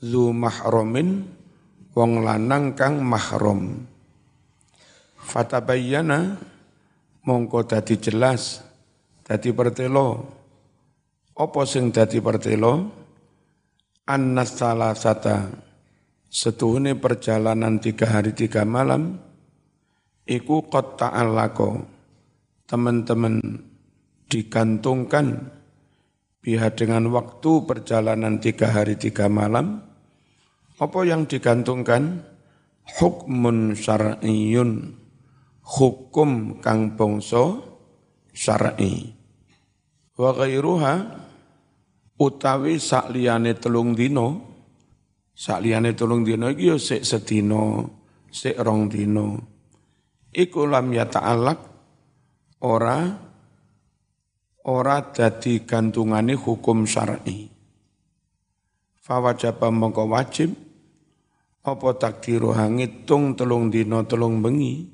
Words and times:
zu 0.00 0.32
mahromin 0.32 1.24
wong 1.96 2.20
lanang 2.20 2.76
kang 2.76 3.00
mahrom. 3.00 3.88
Fatabayyana 5.16 6.36
mongko 7.24 7.64
dadi 7.64 7.96
jelas 7.98 8.60
dadi 9.24 9.50
pertelo. 9.50 10.36
Apa 11.36 11.68
sing 11.68 11.92
dadi 11.92 12.20
pertelo? 12.20 13.04
Annas 14.06 14.54
salasata 14.54 15.50
setuhune 16.30 16.94
perjalanan 16.94 17.82
tiga 17.82 18.06
hari 18.06 18.38
tiga 18.38 18.62
malam 18.62 19.18
iku 20.22 20.62
qad 20.70 20.94
ta'allaqo 20.94 21.82
teman-teman 22.70 23.42
digantungkan 24.30 25.50
biha 26.38 26.70
dengan 26.70 27.10
waktu 27.10 27.66
perjalanan 27.66 28.38
tiga 28.38 28.70
hari 28.70 28.94
tiga 28.94 29.26
malam 29.26 29.85
apa 30.76 31.00
yang 31.08 31.24
digantungkan? 31.24 32.20
Hukmun 32.86 33.74
syar'iyun. 33.74 34.92
Hukum 35.66 36.62
kang 36.62 36.94
bangsa 36.94 37.58
syar'i. 38.30 39.10
Wa 40.14 40.30
ghairuha 40.36 40.94
utawi 42.16 42.80
sakliyane 42.80 43.56
telung 43.60 43.92
dino 43.92 44.56
sakliyane 45.36 45.92
telung 45.92 46.24
dino 46.24 46.48
iki 46.48 46.72
yo 46.72 46.80
sik 46.80 47.04
sedina 47.04 47.84
sik 48.32 48.56
rong 48.56 48.88
dino 48.88 49.36
iku 50.32 50.64
lam 50.64 50.88
ya 50.96 51.04
ta'allaq 51.04 51.60
ora 52.64 52.98
ora 54.64 54.96
dadi 55.12 55.62
gantungane 55.68 56.32
hukum 56.32 56.88
syar'i. 56.88 57.52
Fawajaba 59.06 59.70
mongko 59.70 60.04
wajib 60.10 60.65
apa 61.66 61.98
takdiru 61.98 62.54
ngitung 62.54 63.34
telung 63.34 63.66
dino 63.74 64.06
telung 64.06 64.38
bengi? 64.38 64.86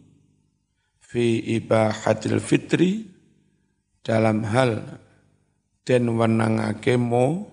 Fi 0.97 1.45
ibahatil 1.61 2.41
fitri 2.41 3.05
dalam 4.01 4.41
hal 4.48 4.81
den 5.84 6.17
wenangake 6.17 6.97
mo 6.97 7.45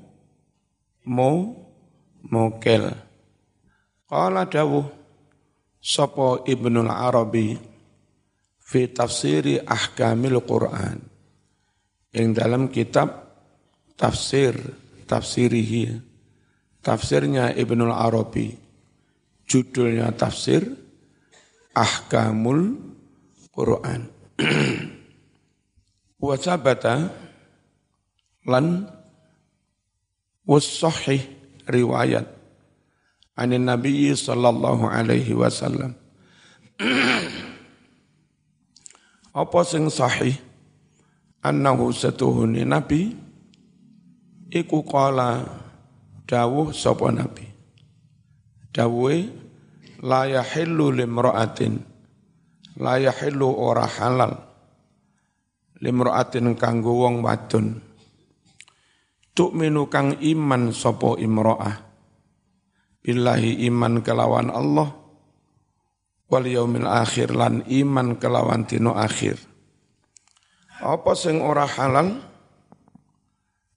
mo 1.04 1.32
mokel. 2.24 2.88
Qala 4.08 4.48
dawuh 4.48 4.88
sapa 5.84 6.48
ibnul 6.48 6.88
arabi 6.88 7.60
fi 8.64 8.88
tafsiri 8.88 9.60
ahkamil 9.60 10.40
quran? 10.48 10.98
Yang 12.16 12.30
dalam 12.40 12.72
kitab 12.72 13.10
tafsir 14.00 14.56
tafsirihi 15.04 16.00
tafsirnya 16.80 17.52
ibnul 17.60 17.92
arabi 17.92 18.69
judulnya 19.50 20.14
tafsir 20.14 20.78
ahkamul 21.74 22.78
Quran. 23.50 24.06
Wa 26.24 26.36
sabata 26.38 27.10
lan 28.46 28.86
was-sahih 30.46 31.26
riwayat 31.66 32.30
anin 33.40 33.66
Nabi 33.66 34.12
sallallahu 34.14 34.86
alaihi 34.86 35.34
wasallam. 35.34 35.98
Apa 39.42 39.60
sing 39.64 39.88
sahih? 39.88 40.36
Annahu 41.40 41.96
satuhuni 41.96 42.68
Nabi 42.68 43.16
iku 44.52 44.84
qala 44.84 45.48
dawuh 46.28 46.76
sapa 46.76 47.16
Nabi. 47.16 47.49
Dawuhe 48.70 49.26
la 50.06 50.30
yahillu 50.30 50.94
limra'atin. 50.94 51.74
La 52.80 53.02
yahillu 53.02 53.50
ora 53.50 53.90
halal. 53.90 54.34
Limraatin 55.80 56.54
kanggo 56.56 57.08
wong 57.08 57.26
wadon. 57.26 57.82
Minu 59.40 59.88
kang 59.88 60.20
iman 60.20 60.76
sapa 60.76 61.16
imro'ah 61.16 61.80
billahi 63.00 63.64
iman 63.72 64.04
kelawan 64.04 64.52
Allah. 64.52 64.92
Wal 66.28 66.44
yaumil 66.44 66.84
akhir 66.84 67.32
lan 67.32 67.64
iman 67.64 68.20
kelawan 68.20 68.68
dino 68.68 69.00
akhir. 69.00 69.40
Apa 70.84 71.16
sing 71.16 71.40
ora 71.40 71.64
halal? 71.64 72.20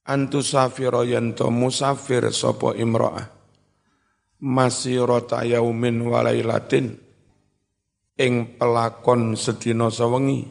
Antu 0.03 0.43
safira 0.43 1.06
yanto 1.06 1.47
musafir 1.55 2.27
sapa 2.34 2.75
imro'ah 2.75 3.41
masirata 4.42 5.47
yaumin 5.47 6.03
walailatin 6.03 6.98
ing 8.19 8.58
pelakon 8.58 9.38
sedina 9.38 9.86
sawengi 9.88 10.42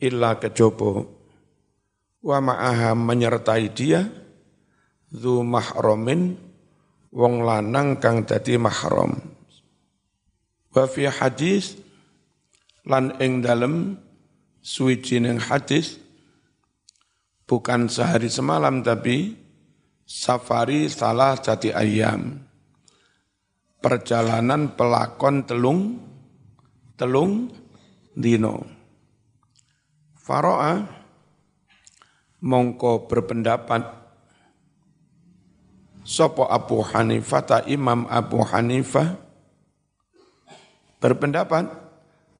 illa 0.00 0.40
kejaba. 0.40 1.04
Wa 2.24 2.40
ma'aha 2.40 2.96
menyertai 2.96 3.68
dia 3.76 4.08
zu 5.12 5.44
mahramin 5.44 6.34
wong 7.14 7.46
lanang 7.46 8.02
kang 8.02 8.26
dadi 8.26 8.58
mahram 8.58 9.14
wa 10.74 10.84
fi 10.90 11.06
hadis 11.06 11.78
lan 12.82 13.14
ing 13.22 13.38
dalem 13.38 13.94
suwijining 14.58 15.38
hadis 15.38 16.02
bukan 17.46 17.86
sehari 17.86 18.26
semalam 18.26 18.82
tapi 18.82 19.38
safari 20.02 20.90
salah 20.90 21.38
jati 21.38 21.70
ayam 21.70 22.43
perjalanan 23.84 24.72
pelakon 24.72 25.44
telung 25.44 26.00
telung 26.96 27.52
dino. 28.16 28.64
Faro'a 30.16 30.80
mongko 32.40 33.04
berpendapat 33.04 34.00
Sopo 36.04 36.48
Abu 36.48 36.80
Hanifah 36.80 37.42
ta 37.44 37.58
Imam 37.68 38.08
Abu 38.08 38.40
Hanifah 38.40 39.20
berpendapat 41.00 41.68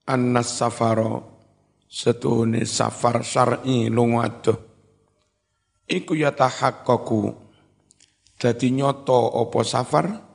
annas 0.09 0.49
safaro 0.49 1.45
setuhune 1.89 2.65
safar 2.65 3.21
syar'i 3.25 3.89
lunga 3.93 4.29
iku 5.89 6.13
yatahaqqaqu 6.17 7.21
dadi 8.37 8.69
nyoto 8.73 9.21
opo 9.45 9.61
safar 9.65 10.34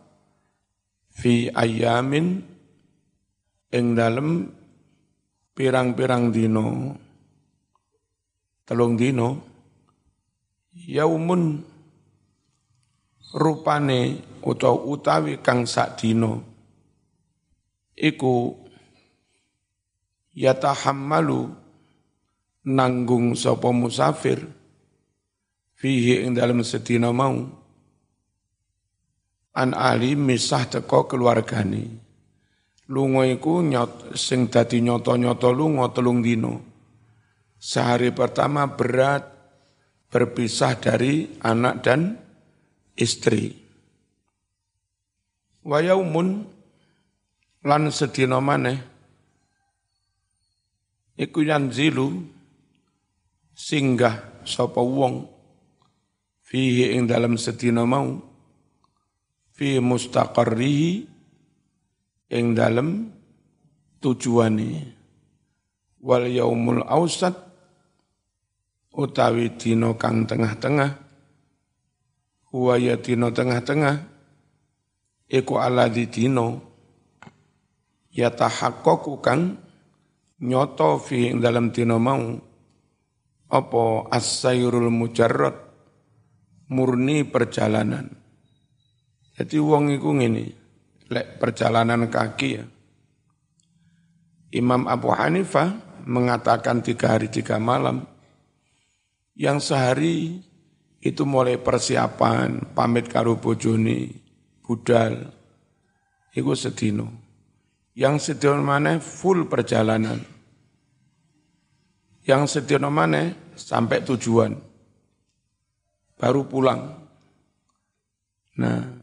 fi 1.19 1.51
ayamin 1.51 2.39
ing 3.75 3.85
dalem 3.91 4.47
pirang-pirang 5.51 6.31
dino 6.31 6.95
telung 8.63 8.95
dino 8.95 9.29
yaumun 10.71 11.59
rupane 13.35 14.23
utawa 14.47 14.79
utawi 14.87 15.43
kang 15.43 15.67
sak 15.67 15.99
dino 15.99 16.39
iku 17.99 18.55
yatahammalu 20.31 21.51
nanggung 22.63 23.35
sapa 23.35 23.75
musafir 23.75 24.39
fihi 25.75 26.23
ing 26.23 26.31
dalem 26.31 26.63
sedina 26.63 27.11
mau 27.11 27.58
an 29.59 29.75
ali 29.75 30.15
misah 30.15 30.63
teko 30.71 31.11
keluargane 31.11 32.09
lunga 32.89 33.23
iku 33.29 33.61
nyot, 33.61 34.17
sing 34.17 34.49
dadi 34.49 34.81
nyoto-nyoto 34.81 35.53
lunga 35.53 35.93
telung 35.93 36.25
dino. 36.25 36.67
Sehari 37.59 38.09
pertama 38.09 38.65
berat 38.65 39.23
berpisah 40.09 40.73
dari 40.79 41.37
anak 41.45 41.85
dan 41.85 42.17
istri. 42.97 43.53
Wayaumun 45.61 46.49
lan 47.67 47.83
sedina 47.91 48.39
maneh 48.39 48.79
iku 51.19 51.43
yanzilu 51.43 52.23
singgah 53.51 54.47
sapa 54.47 54.79
wong 54.79 55.27
fihi 56.47 56.95
ing 56.95 57.11
dalam 57.11 57.35
sedina 57.35 57.83
mau 57.83 58.28
fi 59.59 59.83
mustaqarrihi 59.83 61.03
ing 62.31 62.55
dalem 62.55 63.11
tujuane. 63.99 64.95
Wal 65.99 66.31
yaumul 66.31 66.87
ausat 66.87 67.35
utawi 68.95 69.51
dina 69.59 69.99
kang 69.99 70.23
tengah-tengah. 70.23 70.91
Huwa 72.55 72.79
ya 72.79 72.95
dina 73.03 73.35
tengah-tengah 73.35 73.95
iku 75.27 75.59
di 75.91 76.07
dina. 76.07 76.55
Yatahaqqaqu 78.15 79.13
kang 79.19 79.59
nyoto 80.39 81.03
fi 81.03 81.35
ing 81.35 81.43
dalam 81.43 81.75
dina 81.75 81.99
mau. 81.99 82.31
Apa 83.51 84.07
as-sayrul 84.07 84.87
mujarrad 84.87 85.57
murni 86.71 87.27
perjalanan 87.27 88.18
Jadi 89.39 89.55
wong 89.55 89.95
iku 89.95 90.19
ngene, 90.19 90.45
lek 91.07 91.39
perjalanan 91.39 92.11
kaki 92.11 92.49
ya. 92.59 92.67
Imam 94.51 94.83
Abu 94.83 95.15
Hanifah 95.15 96.03
mengatakan 96.03 96.83
tiga 96.83 97.15
hari 97.15 97.31
tiga 97.31 97.55
malam. 97.55 98.03
Yang 99.39 99.71
sehari 99.71 100.43
itu 100.99 101.23
mulai 101.23 101.55
persiapan, 101.55 102.75
pamit 102.75 103.07
karo 103.07 103.39
bojone, 103.39 104.11
budal, 104.59 105.31
itu 106.35 106.51
sedino. 106.59 107.07
Yang 107.95 108.35
sedino 108.35 108.59
mana 108.59 108.99
full 108.99 109.47
perjalanan. 109.47 110.19
Yang 112.27 112.59
sedino 112.59 112.91
mana 112.91 113.31
sampai 113.55 114.03
tujuan. 114.03 114.59
Baru 116.19 116.43
pulang. 116.43 116.99
Nah, 118.59 118.98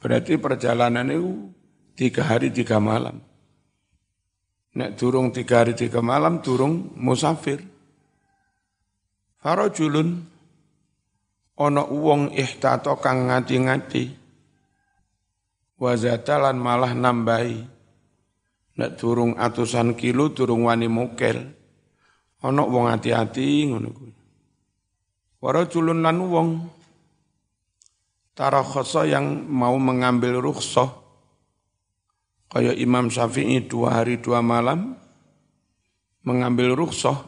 berarti 0.00 0.40
perjalanan 0.40 1.12
itu 1.12 1.52
tiga 1.94 2.24
hari 2.24 2.48
tiga 2.48 2.80
malam. 2.80 3.20
Nek 4.74 4.96
durung 4.96 5.30
tiga 5.30 5.62
hari 5.62 5.76
tiga 5.76 6.00
malam, 6.00 6.40
durung 6.40 6.96
musafir. 6.96 7.60
Farajulun 9.40 10.24
ana 11.60 11.84
wong 11.84 12.32
ihtato 12.32 12.96
kang 12.96 13.28
ngati-ngati 13.28 14.04
wazatalan 15.76 16.56
malah 16.56 16.96
nambahi 16.96 17.60
nek 18.80 18.90
durung 18.96 19.36
atusan 19.36 19.92
kilo 19.92 20.32
durung 20.32 20.68
wani 20.68 20.88
mukel 20.88 21.36
ana 22.40 22.62
wong 22.64 22.88
hati-hati 22.88 23.68
ngono 23.68 23.88
kuwi 23.92 24.12
warajulun 25.44 26.00
lan 26.00 26.18
wong 26.24 26.48
tarakhasa 28.40 29.04
yang 29.04 29.44
mau 29.52 29.76
mengambil 29.76 30.40
rukhsah 30.40 30.88
kaya 32.48 32.72
Imam 32.72 33.12
Syafi'i 33.12 33.60
dua 33.68 34.00
hari 34.00 34.16
dua 34.16 34.40
malam 34.40 34.96
mengambil 36.24 36.72
rukhsah 36.72 37.20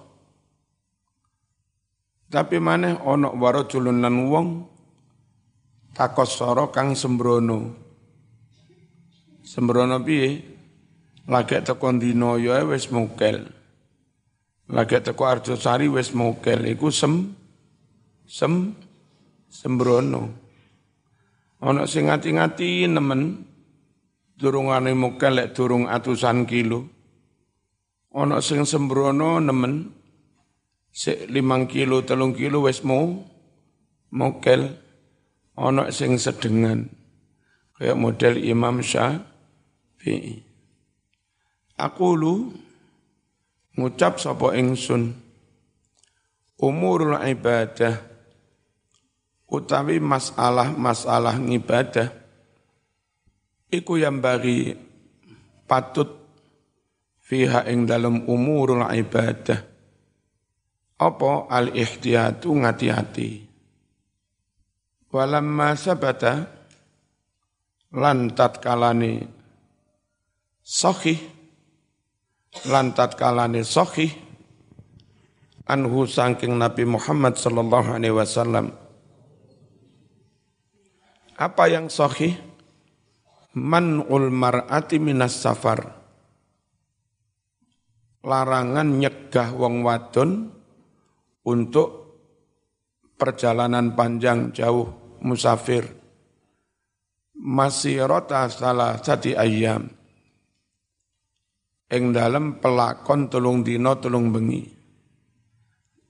tapi 2.33 2.57
mana 2.57 2.97
ono 3.05 3.37
warajulun 3.37 4.01
lan 4.01 4.17
wong 4.33 4.49
takosoro 5.93 6.73
kang 6.73 6.97
sembrono. 6.97 7.77
Sembrono 9.45 10.01
piye? 10.01 10.41
Lagi 11.29 11.61
teko 11.61 11.93
dino 12.01 12.41
ya 12.41 12.65
wis 12.65 12.89
mukel. 12.89 13.53
Lagi 14.73 14.97
teko 15.05 15.29
Arjosari 15.29 15.93
wis 15.93 16.17
mukel 16.17 16.65
iku 16.73 16.89
sem 16.89 17.37
sem 18.25 18.73
sembrono. 19.53 20.42
Ono 21.63 21.87
sing 21.87 22.11
ngati-ngati 22.11 22.91
nemen 22.91 23.47
durungane 24.35 24.91
mukel 24.99 25.39
lek 25.39 25.55
durung 25.55 25.87
atusan 25.87 26.43
kilo. 26.45 26.91
Ono 28.13 28.43
sing 28.43 28.67
sembrono 28.67 29.39
nemen 29.39 30.03
sik 30.93 31.33
limang 31.33 31.65
kilo 31.65 32.05
telung 32.05 32.37
kilo 32.37 32.69
wis 32.69 32.85
mau 32.85 33.09
mokel 34.13 34.77
ana 35.57 35.89
sing 35.89 36.21
sedengan 36.21 36.85
kayak 37.81 37.97
model 37.97 38.37
Imam 38.37 38.85
Syafi'i 38.85 40.45
aku 41.81 42.09
lu 42.13 42.35
ngucap 43.81 44.21
sapa 44.21 44.53
ingsun 44.53 45.17
umurul 46.61 47.17
ibadah 47.17 48.12
utawi 49.53 50.01
masalah-masalah 50.01 51.37
ngibadah 51.37 52.09
iku 53.69 54.01
yang 54.01 54.25
bagi 54.25 54.73
patut 55.69 56.09
fiha 57.21 57.69
ing 57.69 57.85
dalam 57.85 58.25
umurul 58.25 58.81
ibadah 58.89 59.61
apa 60.97 61.33
al-ihtiyatu 61.53 62.49
ngati-hati. 62.49 63.31
Walamma 65.13 65.77
sabata 65.77 66.49
lan 67.93 68.33
tatkalane 68.33 69.29
sahih 70.65 71.21
lan 72.65 72.97
tatkalane 72.97 73.61
sahih 73.61 74.09
anhu 75.69 76.09
sangking 76.09 76.57
Nabi 76.57 76.89
Muhammad 76.89 77.37
sallallahu 77.37 77.93
alaihi 77.93 78.17
wasallam 78.17 78.73
apa 81.43 81.67
yang 81.67 81.91
sahih? 81.91 82.39
Man'ul 83.59 84.31
mar'ati 84.31 85.03
minas 85.03 85.43
safar. 85.43 85.83
Larangan 88.23 88.87
nyegah 88.87 89.51
wong 89.53 89.83
wadon 89.83 90.49
untuk 91.43 91.89
perjalanan 93.19 93.93
panjang 93.99 94.55
jauh 94.55 95.19
musafir. 95.27 95.85
Masih 97.37 98.07
rota 98.07 98.47
salah 98.47 99.03
satu 99.03 99.35
ayam. 99.35 99.91
Ing 101.93 102.15
dalam 102.15 102.63
pelakon 102.63 103.29
telung 103.29 103.61
dino 103.67 103.99
telung 103.99 104.33
bengi. 104.33 104.65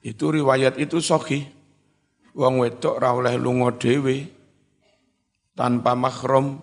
Itu 0.04 0.30
riwayat 0.30 0.78
itu 0.78 1.02
sohi 1.02 1.42
wong 2.36 2.62
wedok 2.62 2.96
ra 3.00 3.16
oleh 3.16 3.34
lunga 3.34 3.74
dhewe 3.74 4.41
tanpa 5.52 5.92
mahram 5.96 6.60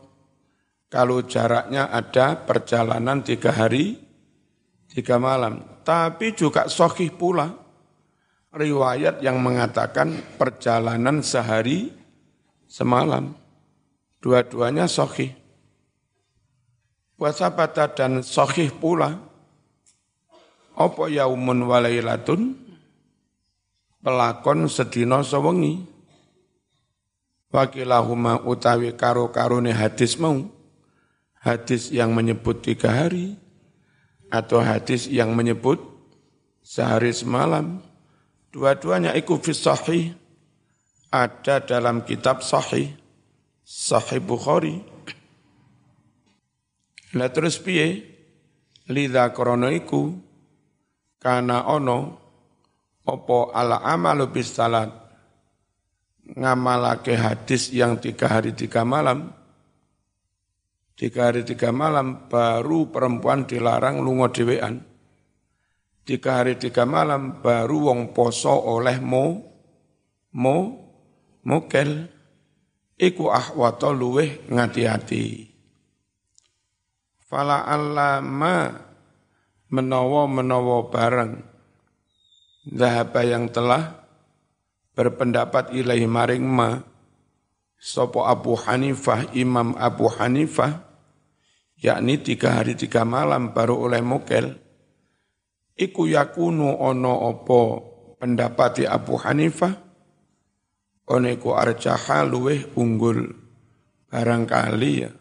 kalau 0.90 1.22
jaraknya 1.26 1.90
ada 1.94 2.38
perjalanan 2.38 3.22
tiga 3.22 3.54
hari 3.54 3.98
tiga 4.90 5.22
malam 5.22 5.62
tapi 5.86 6.34
juga 6.34 6.70
sohih 6.70 7.14
pula 7.14 7.70
riwayat 8.54 9.22
yang 9.22 9.38
mengatakan 9.42 10.18
perjalanan 10.38 11.22
sehari 11.22 11.94
semalam. 12.70 13.34
Dua-duanya 14.20 14.86
sohih. 14.90 15.34
Wasabata 17.20 17.92
dan 17.92 18.22
sohih 18.24 18.72
pula. 18.72 19.18
Apa 20.80 21.12
yaumun 21.12 21.68
walailatun 21.68 22.56
pelakon 24.00 24.70
sedino 24.72 25.26
sewengi. 25.26 25.89
Wakilahuma 27.50 28.46
utawi 28.46 28.94
karo 28.94 29.34
karone 29.34 29.74
hadis 29.74 30.18
mau. 30.22 30.38
Hadis 31.40 31.90
yang 31.90 32.14
menyebut 32.14 32.62
tiga 32.62 32.94
hari. 32.94 33.38
Atau 34.30 34.62
hadis 34.62 35.10
yang 35.10 35.34
menyebut 35.34 35.82
sehari 36.62 37.10
semalam 37.10 37.82
Dua-duanya 38.50 39.14
iku 39.14 39.38
fi 39.38 39.54
sahih 39.54 40.04
ada 41.14 41.62
dalam 41.62 42.02
kitab 42.02 42.42
sahih 42.42 42.90
sahih 43.62 44.18
Bukhari. 44.18 44.82
Lah 47.14 47.30
terus 47.30 47.62
piye? 47.62 48.18
Lidha 48.90 49.30
krana 49.38 49.70
iku 49.70 50.18
kana 51.22 51.62
ono 51.70 52.18
opo 53.06 53.54
ala 53.54 53.86
amalu 53.86 54.34
bis 54.34 54.50
salat 54.50 54.90
ngamalake 56.36 57.16
hadis 57.18 57.74
yang 57.74 57.98
tiga 57.98 58.30
hari 58.30 58.54
tiga 58.54 58.86
malam. 58.86 59.32
Tiga 61.00 61.32
hari 61.32 61.48
tiga 61.48 61.72
malam 61.72 62.28
baru 62.28 62.92
perempuan 62.92 63.48
dilarang 63.48 64.04
lungo 64.04 64.28
dewean 64.28 64.90
tiga 66.10 66.42
hari 66.42 66.58
tiga 66.58 66.90
malam 66.90 67.38
baru 67.38 67.94
wong 67.94 68.18
poso 68.18 68.50
oleh 68.50 68.98
mo 68.98 69.46
mo 70.34 70.58
mokel. 71.46 72.18
Iku 73.00 73.32
ahwato 73.32 73.96
luweh 73.96 74.44
ngati-hati. 74.52 75.48
Fala 77.32 77.64
allama 77.64 78.76
menawa-menawa 79.72 80.92
bareng 80.92 81.40
Zahaba 82.68 83.24
yang 83.24 83.48
telah 83.48 83.99
berpendapat 84.94 85.74
ilahi 85.76 86.08
maring 86.10 86.46
ma 86.46 86.80
Sopo 87.80 88.28
Abu 88.28 88.60
Hanifah, 88.60 89.32
Imam 89.32 89.72
Abu 89.80 90.12
Hanifah, 90.12 90.84
yakni 91.80 92.20
tiga 92.20 92.60
hari 92.60 92.76
tiga 92.76 93.08
malam 93.08 93.56
baru 93.56 93.88
oleh 93.88 94.04
mokel, 94.04 94.52
iku 95.80 96.04
yakunu 96.12 96.76
ono 96.76 97.24
opo 97.32 97.62
pendapati 98.20 98.84
Abu 98.84 99.16
Hanifah 99.16 99.72
oneku 101.08 101.56
arjaha 101.56 102.28
luweh 102.28 102.68
unggul 102.76 103.32
barangkali 104.12 104.94
ya. 105.00 105.12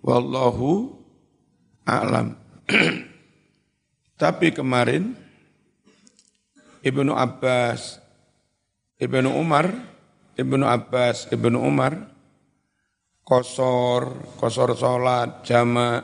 Wallahu 0.00 0.96
a'lam. 1.84 2.32
Tapi 4.22 4.56
kemarin 4.56 5.12
Ibnu 6.80 7.12
Abbas 7.12 8.05
Ibnu 8.96 9.32
Umar 9.36 9.68
Ibnu 10.36 10.64
Abbas 10.64 11.28
Ibnu 11.32 11.60
Umar 11.60 12.16
kosor, 13.26 14.22
kosor 14.38 14.78
sholat, 14.78 15.42
jama, 15.42 15.98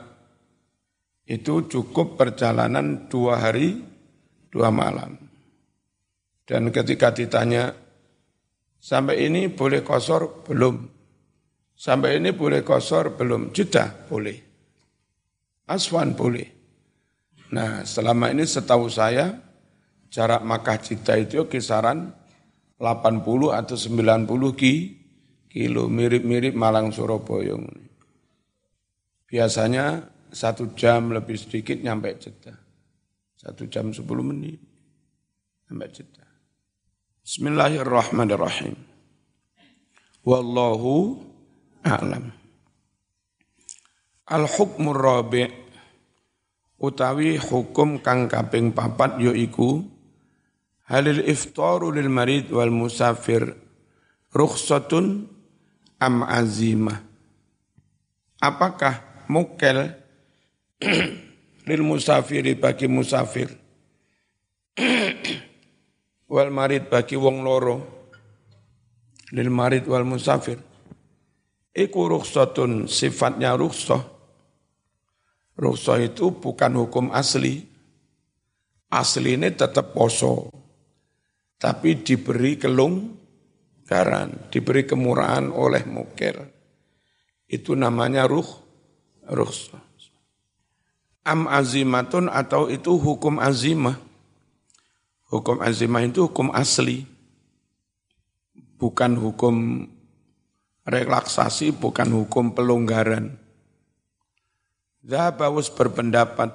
itu 1.23 1.71
cukup 1.71 2.19
perjalanan 2.19 3.07
dua 3.07 3.39
hari, 3.39 3.79
dua 4.51 4.75
malam. 4.75 5.15
Dan 6.43 6.75
ketika 6.75 7.15
ditanya, 7.15 7.71
sampai 8.83 9.31
ini 9.31 9.47
boleh 9.47 9.87
kosor? 9.87 10.43
Belum. 10.43 10.83
Sampai 11.79 12.19
ini 12.19 12.35
boleh 12.35 12.67
kosor? 12.67 13.15
Belum. 13.15 13.55
Jeddah? 13.55 14.11
Boleh. 14.11 14.37
Aswan? 15.71 16.19
Boleh. 16.19 16.51
Nah, 17.55 17.87
selama 17.87 18.35
ini 18.35 18.43
setahu 18.43 18.91
saya, 18.91 19.39
jarak 20.11 20.43
Makkah 20.43 20.83
Jeddah 20.83 21.23
itu 21.23 21.47
kisaran 21.47 22.11
80 22.83 23.55
atau 23.55 23.77
90 23.79 24.59
ki, 24.59 24.75
kilo, 25.47 25.87
mirip-mirip 25.87 26.59
Malang 26.59 26.91
Surabaya. 26.91 27.55
Biasanya 29.31 30.03
satu 30.35 30.75
jam 30.75 31.15
lebih 31.15 31.39
sedikit 31.39 31.79
nyampe 31.79 32.11
Jeddah. 32.19 32.59
Satu 33.39 33.71
jam 33.71 33.95
sepuluh 33.95 34.27
menit 34.27 34.59
nyampe 35.71 35.87
Jeddah. 35.95 36.27
Bismillahirrahmanirrahim. 37.23 38.75
Wallahu 40.27 41.23
a'lam. 41.87 42.35
Al-hukmur 44.27 44.99
rabi' 44.99 45.47
utawi 46.83 47.39
hukum 47.39 48.03
kang 48.03 48.27
kaping 48.27 48.75
papat 48.75 49.23
yaiku 49.23 49.87
halil 50.89 51.23
iftaru 51.27 51.95
lil 51.95 52.11
marid 52.11 52.51
wal 52.51 52.71
musafir 52.71 53.55
rukhsatun 54.35 55.29
am 56.01 56.27
azimah 56.27 56.99
apakah 58.43 59.27
mukel 59.31 59.95
lil 61.69 61.83
musafiri 61.87 62.59
bagi 62.59 62.91
musafir 62.91 63.51
wal 66.33 66.51
marid 66.51 66.91
bagi 66.91 67.15
wong 67.15 67.45
loro 67.47 67.77
lil 69.31 69.51
marid 69.53 69.87
wal 69.87 70.03
musafir 70.03 70.59
iku 71.71 72.01
rukhsatun 72.11 72.91
sifatnya 72.91 73.55
rukhsah 73.55 74.13
rukhsah 75.57 76.01
itu 76.03 76.33
bukan 76.33 76.73
hukum 76.81 77.13
asli. 77.13 77.69
Asli 78.93 79.41
ini 79.41 79.49
tetap 79.57 79.97
poso 79.97 80.53
tapi 81.63 82.03
diberi 82.03 82.59
kelonggaran, 82.59 84.51
diberi 84.51 84.83
kemurahan 84.83 85.47
oleh 85.55 85.87
mukir. 85.87 86.35
Itu 87.47 87.79
namanya 87.79 88.27
ruh, 88.27 88.51
ruh. 89.31 89.55
Am 91.23 91.47
azimatun 91.47 92.27
atau 92.27 92.67
itu 92.67 92.99
hukum 92.99 93.39
azimah. 93.39 93.95
Hukum 95.31 95.63
azimah 95.63 96.03
itu 96.03 96.27
hukum 96.27 96.51
asli. 96.51 97.07
Bukan 98.75 99.15
hukum 99.15 99.87
relaksasi, 100.83 101.71
bukan 101.71 102.11
hukum 102.11 102.59
pelonggaran. 102.59 103.39
Zahabawus 105.07 105.71
berpendapat, 105.71 106.51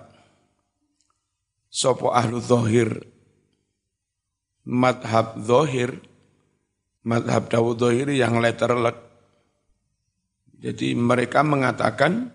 sopo 1.72 2.12
ahlu 2.12 2.44
zohir, 2.44 3.08
madhab 4.68 5.40
zohir, 5.40 5.96
madhab 7.08 7.48
Dawud 7.48 7.80
Zohir 7.80 8.12
yang 8.12 8.44
letterlek. 8.44 9.00
Jadi 10.60 10.92
mereka 10.92 11.40
mengatakan 11.48 12.28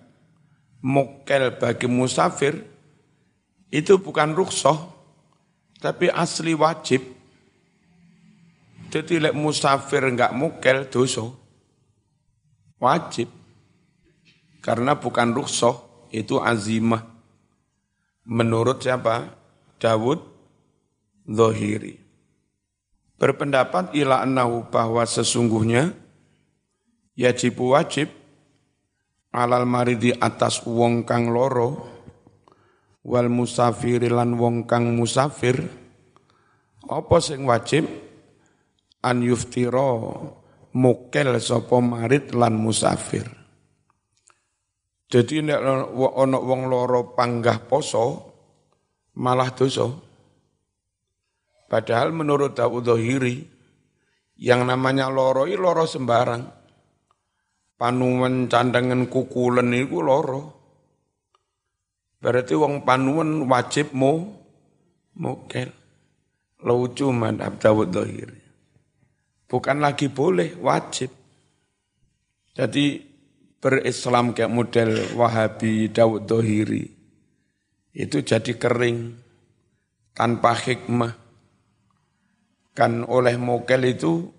mukel 0.81 1.53
bagi 1.61 1.85
musafir 1.93 2.57
itu 3.69 4.01
bukan 4.01 4.33
rukhsah, 4.33 4.81
tapi 5.77 6.09
asli 6.09 6.57
wajib. 6.57 7.05
Jadi 8.89 9.21
lek 9.21 9.37
musafir 9.37 10.05
enggak 10.05 10.33
mukel 10.33 10.89
dosa. 10.89 11.29
Wajib. 12.81 13.29
Karena 14.63 14.95
bukan 14.95 15.35
rukhsah, 15.35 15.75
itu 16.15 16.39
azimah. 16.39 17.03
Menurut 18.29 18.85
siapa? 18.85 19.35
Dawud 19.83 20.23
Zohiri 21.27 22.02
berpendapat 23.23 23.95
ila 23.95 24.27
annahu 24.27 24.67
bahwa 24.67 25.07
sesungguhnya 25.07 25.95
yajib 27.15 27.63
wajib 27.63 28.11
alal 29.31 29.63
maridi 29.63 30.11
atas 30.11 30.67
wong 30.67 31.07
kang 31.07 31.31
loro 31.31 31.87
wal 33.07 33.31
musafir 33.31 34.03
lan 34.11 34.35
wong 34.35 34.67
kang 34.67 34.91
musafir 34.99 35.63
apa 36.89 37.17
sing 37.23 37.47
wajib? 37.47 37.87
An 39.03 39.19
yuftira 39.23 39.99
mukel 40.79 41.35
sapa 41.43 41.79
marid 41.83 42.35
lan 42.35 42.55
musafir. 42.55 43.27
Jadi 45.11 45.43
nek 45.43 45.59
ana 45.59 46.39
wong 46.39 46.71
loro 46.71 47.13
panggah 47.13 47.67
poso 47.67 48.31
malah 49.19 49.51
dosa 49.53 49.91
Padahal 51.73 52.13
menurut 52.13 52.53
Dawud 52.53 52.85
Zohiri, 52.85 53.49
yang 54.37 54.69
namanya 54.69 55.09
loro 55.09 55.49
itu 55.49 55.57
loro 55.57 55.89
sembarang. 55.89 56.45
Panuan 57.81 58.45
candangan 58.45 59.09
kukulen 59.09 59.73
itu 59.73 60.05
loro. 60.05 60.53
Berarti 62.21 62.53
wong 62.53 62.85
panuan 62.85 63.49
wajib 63.49 63.97
mau 63.97 64.21
mokel. 65.17 65.73
Lucu 66.61 67.09
mandap 67.09 67.57
Dawud 67.57 67.89
Zohiri. 67.89 68.41
Bukan 69.49 69.81
lagi 69.81 70.13
boleh, 70.13 70.53
wajib. 70.61 71.09
Jadi 72.53 73.01
berislam 73.65 74.37
kayak 74.37 74.53
model 74.53 74.91
Wahabi 75.17 75.89
Dawud 75.89 76.29
Zohiri. 76.29 76.85
Itu 77.97 78.21
jadi 78.21 78.61
kering, 78.61 79.17
tanpa 80.13 80.53
hikmah 80.53 81.22
kan 82.73 83.05
oleh 83.05 83.37
mokel 83.37 83.85
itu 83.85 84.33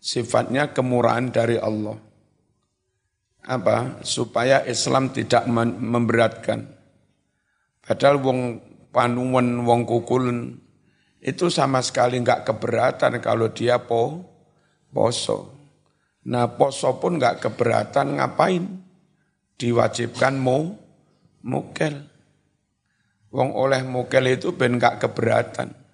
sifatnya 0.00 0.72
kemurahan 0.72 1.28
dari 1.28 1.60
Allah. 1.60 1.96
Apa? 3.46 4.02
Supaya 4.02 4.64
Islam 4.66 5.12
tidak 5.14 5.46
memberatkan. 5.78 6.66
Padahal 7.84 8.18
wong 8.18 8.40
panuan, 8.90 9.62
wong 9.62 9.86
kukulen 9.86 10.58
itu 11.22 11.46
sama 11.52 11.78
sekali 11.78 12.18
enggak 12.18 12.42
keberatan 12.42 13.22
kalau 13.22 13.54
dia 13.54 13.78
po, 13.78 14.26
poso. 14.90 15.54
Nah 16.26 16.50
poso 16.58 16.98
pun 16.98 17.22
enggak 17.22 17.38
keberatan 17.46 18.18
ngapain? 18.18 18.64
Diwajibkan 19.56 20.34
mo, 20.36 20.74
mokel. 21.46 22.02
Wong 23.30 23.54
oleh 23.54 23.86
mokel 23.86 24.34
itu 24.34 24.50
ben 24.58 24.82
enggak 24.82 25.06
keberatan 25.06 25.85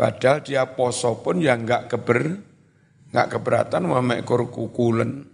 Padahal 0.00 0.40
dia 0.40 0.64
poso 0.64 1.20
pun 1.20 1.44
ya 1.44 1.52
enggak 1.52 1.92
keber, 1.92 2.40
enggak 3.12 3.36
keberatan 3.36 3.84
ekor 4.16 4.48
kukulen. 4.48 5.28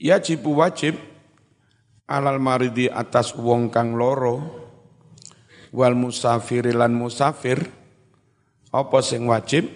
Ya 0.00 0.24
jibu 0.24 0.56
wajib. 0.56 0.96
Alal 2.08 2.40
maridi 2.40 2.88
atas 2.88 3.36
wong 3.36 3.68
kang 3.68 3.92
loro. 3.92 4.40
Wal 5.68 5.92
musafir 5.92 6.64
lan 6.72 6.96
musafir. 6.96 7.60
Apa 8.72 9.04
sing 9.04 9.28
wajib? 9.28 9.68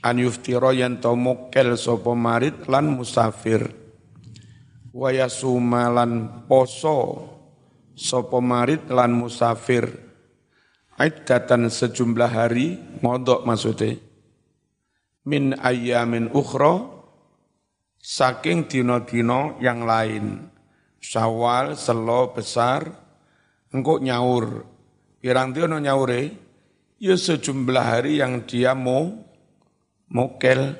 An 0.00 0.16
yuftira 0.16 0.72
yen 0.72 0.96
to 0.96 1.12
mukel 1.12 1.76
sapa 1.76 2.16
marid 2.16 2.72
lan 2.72 2.88
musafir. 2.88 3.68
Wa 4.96 5.12
yasuma 5.12 5.92
lan 5.92 6.48
poso 6.48 7.28
sapa 7.92 8.40
marid 8.40 8.88
lan 8.88 9.12
musafir 9.12 10.07
iddatan 10.98 11.70
sejumlah 11.70 12.30
hari 12.30 12.74
ngodok 13.00 13.46
maksudnya. 13.46 13.94
Min 15.28 15.54
ayamin 15.54 16.34
ukhra 16.34 16.82
saking 18.02 18.66
dino-dino 18.66 19.56
yang 19.62 19.86
lain. 19.86 20.50
Syawal 20.98 21.78
selo 21.78 22.34
besar 22.34 22.90
engkau 23.70 24.02
nyaur. 24.02 24.66
Pirang 25.22 25.54
dino 25.54 25.78
nyaure 25.78 26.22
ya 26.98 27.14
sejumlah 27.14 27.84
hari 27.86 28.18
yang 28.18 28.42
dia 28.42 28.74
mau 28.74 29.06
mokel. 30.10 30.74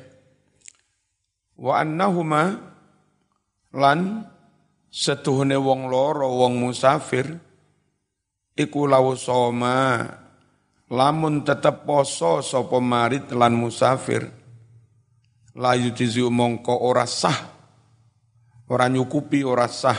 Wa 1.59 1.83
annahuma 1.83 2.59
lan 3.75 4.27
setuhune 4.89 5.59
wong 5.59 5.91
loro 5.91 6.43
wong 6.43 6.59
musafir 6.59 7.48
iku 8.59 8.91
lawu 8.91 9.15
soma. 9.15 10.03
Lamun 10.89 11.45
tetep 11.47 11.87
poso 11.87 12.43
sapa 12.43 12.83
marit 12.83 13.31
lan 13.31 13.55
musafir. 13.55 14.27
Layu 15.55 15.95
tizu 15.95 16.27
mongko 16.33 16.75
ora 16.83 17.07
sah. 17.07 17.39
Ora 18.67 18.91
nyukupi 18.91 19.47
ora 19.47 19.71
sah. 19.71 19.97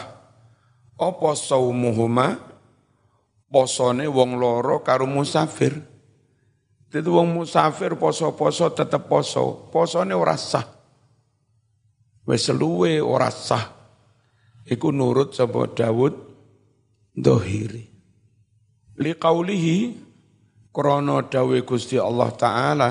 Apa 0.99 1.31
saumuhuma 1.37 2.35
posone 3.47 4.03
wong 4.09 4.35
loro 4.35 4.83
karo 4.83 5.07
musafir. 5.07 5.77
Dadi 6.89 7.05
wong 7.05 7.37
musafir 7.37 7.93
poso-poso 8.01 8.73
tetep 8.73 9.05
poso, 9.05 9.69
posone 9.69 10.17
ora 10.17 10.33
sah. 10.33 10.65
Wis 12.25 12.49
luwe 12.49 12.97
ora 12.97 13.29
sah. 13.29 13.77
Iku 14.65 14.89
nurut 14.89 15.37
sapa 15.37 15.69
Daud 15.69 16.13
dohiri. 17.13 17.98
Li 18.99 19.15
qaulihi 19.15 19.95
krana 20.75 21.23
dawe 21.23 21.57
Gusti 21.63 21.95
Allah 21.95 22.29
taala 22.35 22.89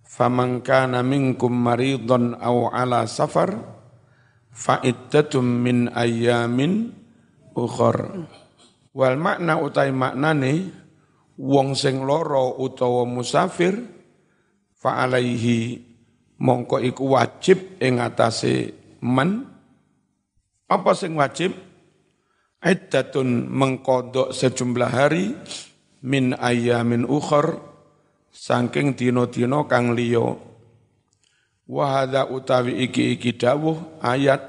faman 0.00 0.64
kana 0.64 1.04
minkum 1.04 1.52
maridun 1.52 2.32
aw 2.40 2.72
ala 2.72 3.04
safar 3.04 3.52
fa 4.48 4.80
iddatum 4.80 5.44
min 5.44 5.78
ayyamin 5.92 6.88
ukhra. 7.52 8.24
Wal 8.94 9.16
makna 9.20 9.60
utai 9.60 9.92
maknane 9.92 10.72
wong 11.36 11.76
sing 11.76 12.06
loro 12.06 12.56
utawa 12.62 13.04
musafir 13.04 13.74
fa 14.72 15.04
alaihi 15.04 15.84
mongko 16.40 16.80
iku 16.80 17.18
wajib 17.18 17.76
ing 17.82 18.00
atase 18.00 18.72
man 19.04 19.50
apa 20.70 20.90
sing 20.96 21.18
wajib 21.18 21.52
iddatun 22.64 23.52
mengkodok 23.52 24.32
sejumlah 24.32 24.88
hari 24.88 25.36
min 26.00 26.32
ayamin 26.32 27.04
ukhur 27.04 27.60
saking 28.32 28.96
dino-dino 28.96 29.68
kang 29.68 29.92
liya. 29.92 30.32
Wahada 31.64 32.28
utawi 32.28 32.88
iki-iki 32.88 33.36
dawuh 33.36 34.00
ayat 34.00 34.40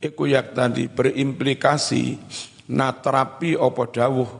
iku 0.00 0.28
yak 0.28 0.56
tadi 0.56 0.88
berimplikasi 0.88 2.20
natrapi 2.68 3.56
apa 3.56 3.82
dawuh. 3.88 4.30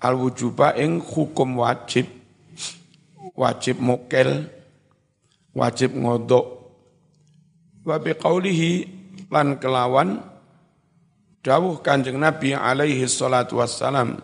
Al 0.00 0.16
wujuba 0.16 0.72
ing 0.80 1.04
hukum 1.04 1.60
wajib 1.60 2.08
wajib 3.36 3.76
mukel 3.80 4.48
wajib 5.52 5.92
ngodok. 5.92 6.46
Wa 7.84 7.96
biqaulihi 8.00 8.72
lan 9.32 9.56
kelawan 9.56 10.29
dawuh 11.40 11.80
Kanjeng 11.84 12.20
Nabi 12.20 12.56
alaihi 12.56 13.04
salatu 13.08 13.60
wassalam 13.60 14.20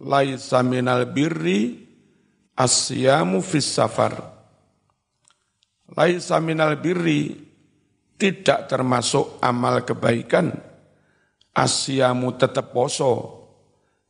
laisa 0.00 0.64
minal 0.64 1.08
birri 1.10 1.88
asyamu 2.56 3.42
fis 3.44 3.68
safar 3.68 4.14
laisa 5.92 6.38
minal 6.40 6.78
birri 6.80 7.36
tidak 8.18 8.68
termasuk 8.68 9.40
amal 9.42 9.82
kebaikan 9.82 10.52
asyamu 11.52 12.36
tetap 12.36 12.70
poso 12.70 13.38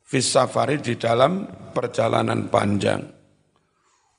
Fisafari 0.08 0.80
di 0.80 0.96
dalam 0.96 1.44
perjalanan 1.68 2.48
panjang. 2.48 3.04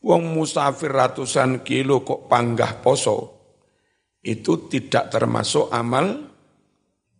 Wong 0.05 0.37
musafir 0.37 0.93
ratusan 0.93 1.65
kilo 1.65 2.05
kok 2.05 2.29
panggah 2.29 2.77
poso, 2.77 3.17
itu 4.21 4.69
tidak 4.69 5.09
termasuk 5.09 5.73
amal 5.73 6.28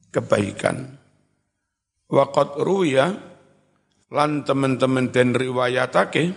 kebaikan. 0.10 0.98
Waqat 2.10 2.58
ruya, 2.58 3.14
lan 4.10 4.42
teman-teman 4.42 5.14
dan 5.14 5.38
riwayatake, 5.38 6.34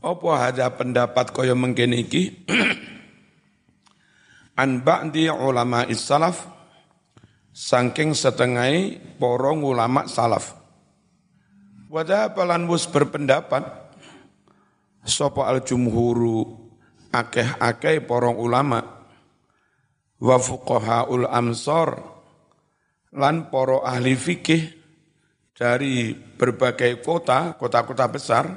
apa 0.00 0.30
ada 0.52 0.68
pendapat 0.76 1.32
kaya 1.32 1.56
mengkini 1.56 2.04
iki, 2.04 2.44
an 4.62 4.84
ba'di 4.84 5.32
ulama 5.32 5.88
salaf, 5.96 6.44
saking 7.56 8.12
setengah 8.12 9.00
porong 9.16 9.64
ulama 9.64 10.04
salaf. 10.04 10.60
Wadah 11.90 12.36
palan 12.36 12.70
wus 12.70 12.86
berpendapat 12.86 13.66
sopo 15.02 15.42
al 15.42 15.66
jumhuru 15.66 16.46
akeh-akeh 17.10 18.06
porong 18.06 18.38
ulama 18.38 18.99
wa 20.20 20.36
fuqahaul 20.36 21.24
amsor 21.24 21.96
lan 23.16 23.48
poro 23.48 23.82
ahli 23.82 24.14
fikih 24.14 24.62
dari 25.56 26.16
berbagai 26.16 27.04
kota, 27.04 27.52
kota-kota 27.60 28.08
besar, 28.08 28.48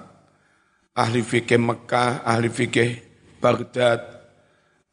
ahli 0.96 1.20
fikih 1.20 1.60
Mekah, 1.60 2.24
ahli 2.24 2.48
fikih 2.48 2.90
Baghdad, 3.44 4.00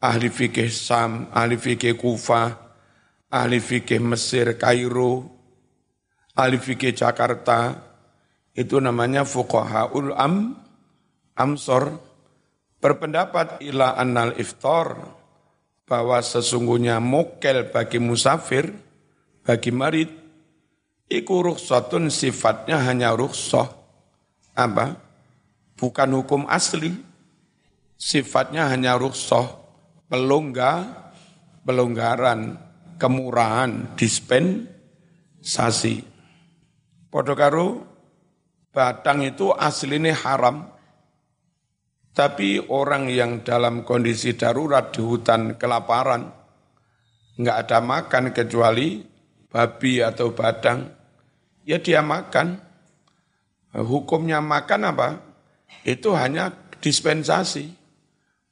ahli 0.03 0.27
fikih 0.27 0.67
Sam, 0.67 1.31
ahli 1.31 1.55
fikih 1.55 1.95
Kufah, 1.95 2.51
ahli 3.31 3.63
fikih 3.63 4.03
Mesir, 4.03 4.59
Kairo, 4.59 5.23
ahli 6.35 6.59
fikih 6.59 6.91
Jakarta, 6.91 7.79
itu 8.51 8.75
namanya 8.83 9.23
fuqahaul 9.23 10.11
am 10.11 10.59
amsor 11.39 11.95
berpendapat 12.83 13.63
ila 13.63 13.95
annal 13.95 14.35
iftar 14.35 15.20
bahwa 15.91 16.23
sesungguhnya 16.23 17.03
mokel 17.03 17.67
bagi 17.67 17.99
musafir 17.99 18.71
bagi 19.43 19.75
marid 19.75 20.07
iku 21.11 21.51
rukhsatun 21.51 22.07
sifatnya 22.07 22.79
hanya 22.79 23.11
rukhsah. 23.11 23.67
Apa? 24.55 24.95
Bukan 25.75 26.15
hukum 26.15 26.47
asli. 26.47 26.95
Sifatnya 27.99 28.71
hanya 28.71 28.95
rukhsah. 28.95 29.59
Pelongga 30.07 30.95
pelonggaran 31.67 32.55
kemurahan 32.95 33.91
dispensasi. 33.99 36.07
Podo 37.11 37.35
karo 37.35 37.91
Batang 38.71 39.27
itu 39.27 39.51
aslinya 39.51 40.15
haram, 40.15 40.63
tapi 42.11 42.59
orang 42.59 43.07
yang 43.07 43.39
dalam 43.39 43.87
kondisi 43.87 44.35
darurat 44.35 44.91
di 44.91 44.99
hutan 44.99 45.55
kelaparan, 45.55 46.27
nggak 47.39 47.57
ada 47.67 47.79
makan 47.79 48.35
kecuali 48.35 48.99
babi 49.47 50.03
atau 50.03 50.35
badang, 50.35 50.91
ya 51.63 51.79
dia 51.79 52.03
makan. 52.03 52.59
Hukumnya 53.71 54.43
makan 54.43 54.81
apa? 54.91 55.09
Itu 55.87 56.11
hanya 56.11 56.51
dispensasi. 56.83 57.71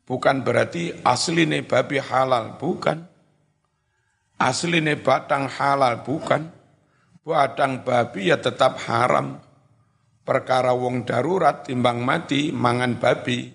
Bukan 0.08 0.48
berarti 0.48 0.96
asli 1.04 1.44
nih 1.44 1.68
babi 1.68 2.00
halal, 2.00 2.56
bukan. 2.56 3.04
Asli 4.40 4.80
nih 4.80 5.04
batang 5.04 5.52
halal, 5.52 6.08
bukan. 6.08 6.48
Badang 7.28 7.84
babi 7.84 8.32
ya 8.32 8.40
tetap 8.40 8.80
haram 8.88 9.49
perkara 10.30 10.78
wong 10.78 11.10
darurat 11.10 11.66
timbang 11.66 12.06
mati 12.06 12.54
mangan 12.54 13.02
babi 13.02 13.50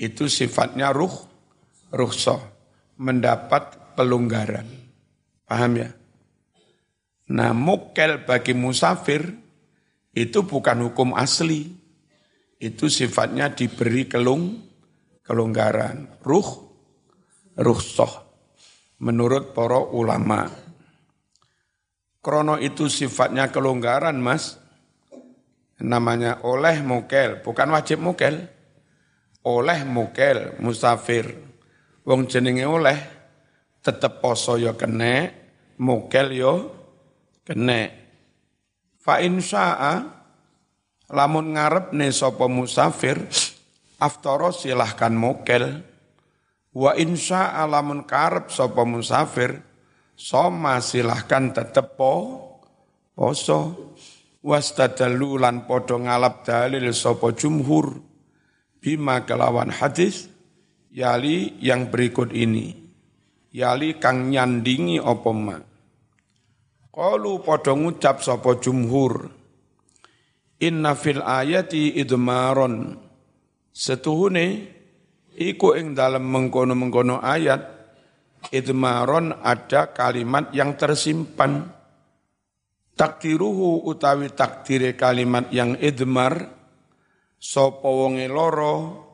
itu 0.00 0.24
sifatnya 0.24 0.88
ruh 0.88 1.12
ruhsoh 1.92 2.40
mendapat 2.96 3.92
pelonggaran. 3.92 4.64
Paham 5.44 5.72
ya? 5.76 5.92
Nah, 7.28 7.52
mukel 7.52 8.24
bagi 8.24 8.56
musafir 8.56 9.20
itu 10.16 10.48
bukan 10.48 10.88
hukum 10.88 11.12
asli. 11.12 11.76
Itu 12.56 12.88
sifatnya 12.88 13.52
diberi 13.52 14.08
kelung 14.08 14.64
kelonggaran. 15.20 16.24
Ruh 16.24 16.48
ruhsoh 17.60 18.12
menurut 19.04 19.52
para 19.52 19.76
ulama. 19.92 20.48
Krono 22.24 22.56
itu 22.56 22.88
sifatnya 22.88 23.52
kelonggaran, 23.52 24.16
Mas 24.18 24.58
namanya 25.82 26.42
oleh 26.42 26.82
mukel, 26.82 27.42
bukan 27.42 27.70
wajib 27.70 28.02
mukel. 28.02 28.50
Oleh 29.46 29.86
mukel, 29.86 30.58
musafir. 30.58 31.30
Wong 32.02 32.26
jenenge 32.26 32.66
oleh, 32.66 32.98
tetep 33.80 34.18
poso 34.18 34.58
yo 34.58 34.72
ya 34.72 34.72
kene, 34.74 35.14
mukel 35.78 36.28
yo 36.34 36.52
ya 37.46 37.54
kene. 37.54 37.82
Fa 38.98 39.24
insya'a, 39.24 40.04
lamun 41.08 41.56
ngarep 41.56 41.96
nih 41.96 42.12
sopo 42.12 42.50
musafir, 42.50 43.24
aftoro 44.02 44.52
silahkan 44.52 45.14
mukel. 45.14 45.80
Wa 46.76 46.92
insya'a 46.92 47.64
lamun 47.64 48.04
karep 48.04 48.52
sopo 48.52 48.84
musafir, 48.84 49.64
soma 50.12 50.82
silahkan 50.84 51.56
tetep 51.56 51.96
po, 51.96 52.36
poso 53.16 53.87
wastadallu 54.48 55.36
lan 55.36 55.68
padha 55.68 56.00
ngalap 56.00 56.48
dalil 56.48 56.88
sapa 56.96 57.36
jumhur 57.36 58.00
bima 58.80 59.28
kelawan 59.28 59.68
hadis 59.68 60.32
yali 60.88 61.60
yang 61.60 61.92
berikut 61.92 62.32
ini. 62.32 62.88
Yali 63.52 64.00
kang 64.00 64.32
nyandingi 64.32 64.96
apa 65.00 65.30
ma? 65.36 65.56
Qalu 66.88 67.32
padha 67.44 67.76
ngucap 67.76 68.24
sapa 68.24 68.56
jumhur 68.56 69.28
inna 70.58 70.96
fil 70.96 71.20
ayati 71.20 72.00
idmaron. 72.00 72.96
Setuhune 73.78 74.74
iku 75.38 75.78
ing 75.78 75.94
dalam 75.94 76.26
mengkono-mengkono 76.26 77.22
ayat 77.22 77.62
idmaron 78.50 79.38
ada 79.38 79.94
kalimat 79.94 80.50
yang 80.50 80.74
tersimpan. 80.74 81.77
Takdiruhu 82.98 83.86
utawi 83.86 84.34
takdire 84.34 84.98
kalimat 84.98 85.54
yang 85.54 85.78
idmar, 85.78 86.50
sapa 87.38 87.86
wonge 87.86 88.26
loro 88.26 89.06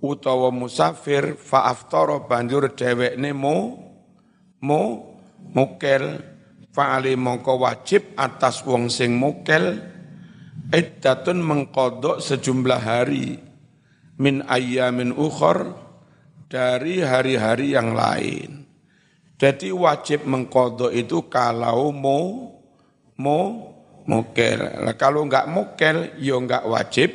utawa 0.00 0.48
musafir 0.48 1.36
faaftara 1.36 2.24
banjur 2.24 2.72
dhewekne 2.72 3.36
mo 3.36 3.76
mo 4.64 4.80
mukel 5.52 6.24
fa'ali 6.72 7.12
mongko 7.20 7.60
wajib 7.60 8.16
atas 8.16 8.64
wong 8.64 8.88
sing 8.88 9.20
mukel 9.20 9.84
iddatun 10.72 11.44
mengkodok 11.44 12.24
sejumlah 12.24 12.80
hari 12.80 13.36
min 14.16 14.48
ayyamin 14.48 15.12
ukhor 15.12 15.76
dari 16.48 17.04
hari-hari 17.04 17.76
yang 17.76 17.92
lain. 17.92 18.64
Jadi 19.36 19.68
wajib 19.68 20.24
mengkodok 20.24 20.88
itu 20.96 21.28
kalau 21.28 21.92
mau 21.92 22.55
mau 23.20 23.72
mokel. 24.06 24.84
Nah, 24.84 24.94
kalau 24.94 25.26
enggak 25.26 25.50
mokel, 25.50 26.16
ya 26.20 26.36
enggak 26.38 26.64
wajib 26.64 27.10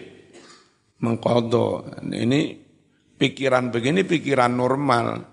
mengkodok. 1.01 2.03
Ini 2.05 2.41
pikiran 3.17 3.73
begini 3.73 4.05
pikiran 4.05 4.53
normal. 4.53 5.25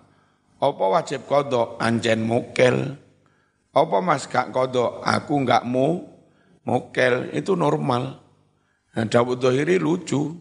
Apa 0.59 0.85
wajib 0.91 1.29
kodok? 1.29 1.79
Anjen 1.79 2.25
mokel. 2.25 2.97
Apa 3.71 3.97
mas 4.03 4.27
gak 4.27 4.51
kodok? 4.51 5.05
Aku 5.05 5.39
enggak 5.39 5.63
mau 5.69 6.03
mokel. 6.67 7.31
Itu 7.31 7.55
normal. 7.55 8.19
Nah, 8.97 9.07
Dawud 9.07 9.39
Dohiri 9.39 9.79
lucu. 9.79 10.35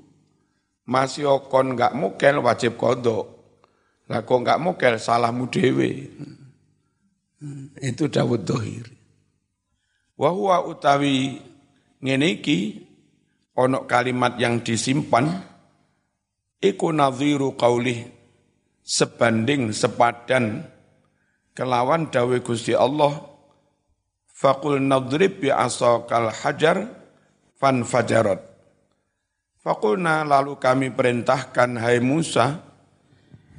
Masih 0.87 1.27
okon 1.27 1.75
enggak 1.75 1.93
mokel 1.93 2.39
wajib 2.39 2.79
kodok. 2.79 3.37
Lah 4.07 4.23
kok 4.23 4.39
enggak 4.39 4.63
mokel 4.63 4.95
salahmu 4.95 5.51
dewe. 5.51 6.07
Itu 7.77 8.07
Dawud 8.07 8.41
Dohir. 10.17 10.25
Wahwa 10.25 10.65
utawi 10.65 11.37
ngene 12.01 12.41
iki 12.41 12.81
onok 13.53 13.85
kalimat 13.85 14.33
yang 14.41 14.65
disimpan 14.65 15.45
iku 16.57 16.89
nadhiru 16.89 17.53
qaulih 17.53 18.09
sebanding 18.81 19.69
sepadan 19.73 20.65
kelawan 21.53 22.09
dawe 22.09 22.37
Gusti 22.41 22.73
Allah 22.73 23.13
faqul 24.29 24.81
nadrib 24.81 25.41
bi 25.41 25.49
asaqal 25.53 26.33
hajar 26.33 26.89
fan 27.57 27.85
fajarat 27.85 28.41
Fakulna 29.67 30.23
lalu 30.23 30.55
kami 30.55 30.95
perintahkan 30.95 31.75
hai 31.75 31.99
Musa 31.99 32.63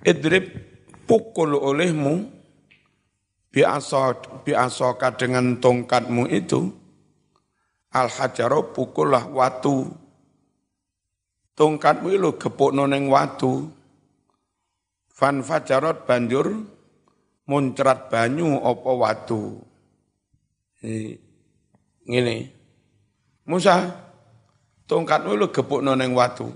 idrib 0.01 0.57
pukul 1.05 1.53
olehmu 1.53 2.38
biasoka 4.45 5.09
dengan 5.17 5.59
tongkatmu 5.59 6.29
itu, 6.31 6.71
al 7.91 8.07
hajaro 8.13 8.71
pukullah 8.77 9.27
watu. 9.27 9.89
Tongkatmu 11.59 12.15
itu 12.15 12.31
gepuk 12.39 12.71
noneng 12.71 13.11
watu. 13.11 13.67
Fan 15.11 15.43
fajarot 15.43 16.07
banjur 16.07 16.55
muncrat 17.51 18.07
banyu 18.07 18.55
opo 18.63 19.03
watu. 19.03 19.59
Ini, 22.07 22.37
Musa, 23.51 23.91
tongkatmu 24.87 25.35
itu 25.35 25.47
gepuk 25.51 25.83
noneng 25.83 26.15
watu. 26.15 26.55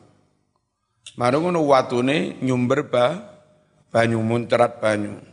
Marung 1.19 1.51
ngono 1.51 1.67
watune 1.67 2.39
nyumber 2.39 2.87
ba 2.87 3.19
banyu 3.91 4.23
muncrat 4.23 4.79
banyu 4.79 5.32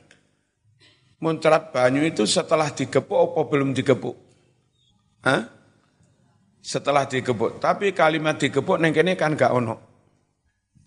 muncrat 1.20 1.72
banyu 1.76 2.04
itu 2.08 2.24
setelah 2.24 2.72
digepuk 2.72 3.16
apa 3.16 3.40
belum 3.48 3.76
digepuk? 3.76 4.16
Hah? 5.24 5.52
Setelah 6.60 7.08
digepuk. 7.08 7.60
Tapi 7.60 7.92
kalimat 7.92 8.40
digepuk 8.40 8.80
neng 8.80 8.96
kene 8.96 9.16
kan 9.20 9.36
gak 9.36 9.52
ono. 9.52 9.76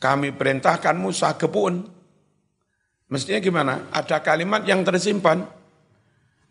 Kami 0.01 0.35
perintahkan 0.35 0.99
Musa 0.99 1.37
gepun. 1.39 1.87
Mestinya 3.13 3.41
gimana? 3.45 3.75
Ada 3.93 4.19
kalimat 4.25 4.65
yang 4.65 4.83
tersimpan. 4.83 5.45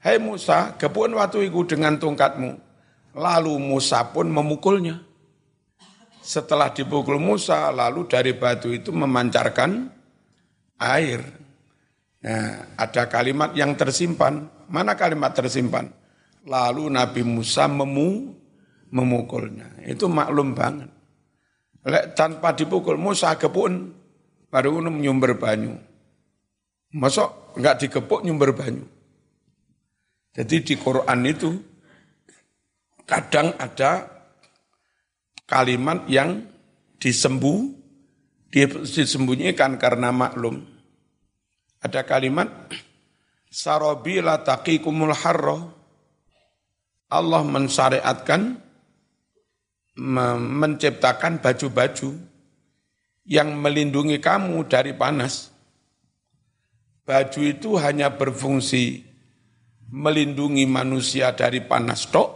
Hey 0.02 0.18
Musa, 0.18 0.78
gepun 0.78 1.14
waktu 1.14 1.50
itu 1.50 1.66
dengan 1.66 1.98
tongkatmu. 1.98 2.58
Lalu 3.18 3.54
Musa 3.60 4.08
pun 4.10 4.30
memukulnya. 4.32 4.98
Setelah 6.22 6.70
dipukul 6.70 7.18
Musa, 7.18 7.74
lalu 7.74 8.06
dari 8.06 8.38
batu 8.38 8.70
itu 8.70 8.94
memancarkan 8.94 9.90
air. 10.78 11.41
Nah, 12.22 12.78
ada 12.78 13.10
kalimat 13.10 13.54
yang 13.58 13.74
tersimpan. 13.74 14.46
Mana 14.70 14.94
kalimat 14.94 15.34
tersimpan? 15.34 15.90
Lalu 16.46 16.90
Nabi 16.94 17.22
Musa 17.26 17.66
memu, 17.66 18.38
memukulnya. 18.94 19.82
Itu 19.86 20.06
maklum 20.06 20.54
banget. 20.54 20.90
Lek 21.82 22.14
tanpa 22.14 22.54
dipukul 22.54 22.98
Musa 23.02 23.34
kepun 23.42 23.90
baru 24.54 24.86
nyumber 24.86 25.42
banyu. 25.42 25.74
Masuk 26.94 27.58
enggak 27.58 27.82
dikepuk 27.82 28.22
nyumber 28.22 28.54
banyu. 28.54 28.86
Jadi 30.32 30.62
di 30.64 30.76
Quran 30.78 31.26
itu 31.26 31.52
kadang 33.04 33.52
ada 33.58 34.08
kalimat 35.50 36.08
yang 36.08 36.48
disembuh, 37.02 37.68
disembunyikan 38.88 39.76
karena 39.76 40.14
maklum. 40.14 40.71
Ada 41.82 42.06
kalimat 42.06 42.48
sarobi 43.50 44.22
la 44.22 44.40
taqikumul 44.42 45.14
harro. 45.18 45.74
Allah 47.12 47.44
mensyariatkan 47.44 48.56
menciptakan 50.00 51.44
baju-baju 51.44 52.10
yang 53.28 53.52
melindungi 53.60 54.24
kamu 54.24 54.64
dari 54.72 54.96
panas. 54.96 55.52
Baju 57.04 57.42
itu 57.44 57.76
hanya 57.76 58.14
berfungsi 58.16 59.04
melindungi 59.92 60.64
manusia 60.64 61.36
dari 61.36 61.60
panas 61.60 62.08
tok, 62.08 62.30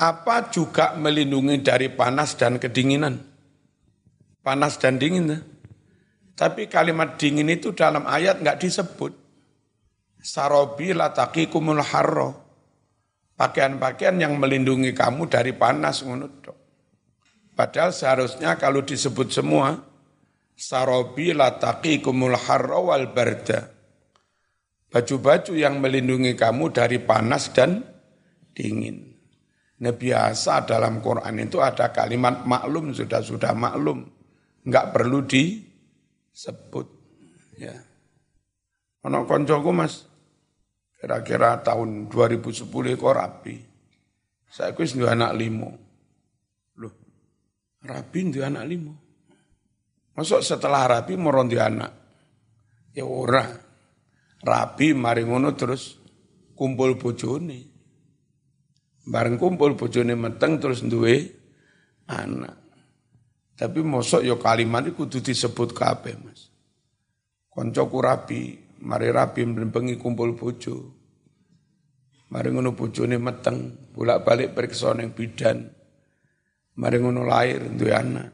apa 0.00 0.48
juga 0.48 0.96
melindungi 0.96 1.60
dari 1.60 1.92
panas 1.92 2.32
dan 2.40 2.56
kedinginan. 2.56 3.20
Panas 4.40 4.80
dan 4.80 4.96
dingin. 4.96 5.36
Tapi 6.40 6.72
kalimat 6.72 7.20
dingin 7.20 7.52
itu 7.52 7.76
dalam 7.76 8.08
ayat 8.08 8.40
nggak 8.40 8.64
disebut. 8.64 9.12
Sarobi 10.24 10.96
lataki 10.96 11.52
kumul 11.52 11.84
harro. 11.84 12.48
Pakaian-pakaian 13.36 14.16
yang 14.16 14.40
melindungi 14.40 14.96
kamu 14.96 15.28
dari 15.28 15.52
panas 15.52 16.00
menurut. 16.00 16.48
Padahal 17.52 17.92
seharusnya 17.92 18.56
kalau 18.56 18.80
disebut 18.80 19.28
semua, 19.28 19.76
sarobi 20.56 21.36
lataki 21.36 22.00
kumul 22.00 22.32
harro 22.32 22.88
wal 22.88 23.12
barda. 23.12 23.68
Baju-baju 24.88 25.52
yang 25.52 25.76
melindungi 25.76 26.40
kamu 26.40 26.72
dari 26.72 27.04
panas 27.04 27.52
dan 27.52 27.84
dingin. 28.56 29.12
Nah 29.84 29.92
biasa 29.92 30.64
dalam 30.64 31.04
Quran 31.04 31.36
itu 31.36 31.60
ada 31.60 31.92
kalimat 31.92 32.48
maklum, 32.48 32.96
sudah-sudah 32.96 33.52
maklum. 33.52 34.08
Enggak 34.64 34.92
perlu 34.96 35.24
di 35.24 35.69
sebut 36.40 36.88
ya. 37.60 37.76
Ono 39.04 39.28
koncoku 39.28 39.70
Mas 39.76 40.08
kira-kira 40.96 41.60
tahun 41.60 42.08
2010 42.08 42.96
kok 42.96 43.16
rapi. 43.16 43.56
Saya 44.50 44.72
kuis 44.72 44.96
dua 44.96 45.14
anak 45.14 45.36
limo. 45.36 45.70
Loh, 46.80 46.92
rapi 47.84 48.32
dua 48.32 48.48
anak 48.48 48.64
limo. 48.66 48.94
Masuk 50.16 50.40
setelah 50.42 50.88
rapi 50.88 51.16
moron 51.16 51.48
dua 51.48 51.68
anak. 51.68 51.92
Ya 52.96 53.04
ora. 53.04 53.44
Rapi 54.40 54.96
mari 54.96 55.28
ngono 55.28 55.52
terus 55.52 56.00
kumpul 56.56 56.96
bojone. 56.96 57.68
Bareng 59.08 59.40
kumpul 59.40 59.76
bojone 59.76 60.16
meteng 60.16 60.60
terus 60.60 60.84
duwe 60.84 61.24
anak. 62.08 62.59
Tapi 63.60 63.84
mosok 63.84 64.24
yo 64.24 64.40
ya 64.40 64.40
kalimat 64.40 64.88
itu 64.88 64.96
kudu 64.96 65.20
disebut 65.20 65.76
kabeh, 65.76 66.16
Mas. 66.24 66.48
Koncoku 67.52 68.00
rapi, 68.00 68.56
mari 68.80 69.12
rapi 69.12 69.44
bengi 69.68 70.00
kumpul 70.00 70.32
bojo. 70.32 70.96
Mari 72.32 72.56
ngono 72.56 72.72
bojone 72.72 73.20
meteng, 73.20 73.92
bolak-balik 73.92 74.56
periksa 74.56 74.96
ning 74.96 75.12
bidan. 75.12 75.68
Mari 76.80 77.04
ngono 77.04 77.20
lahir 77.20 77.68
duwe 77.76 77.92
anak. 77.92 78.32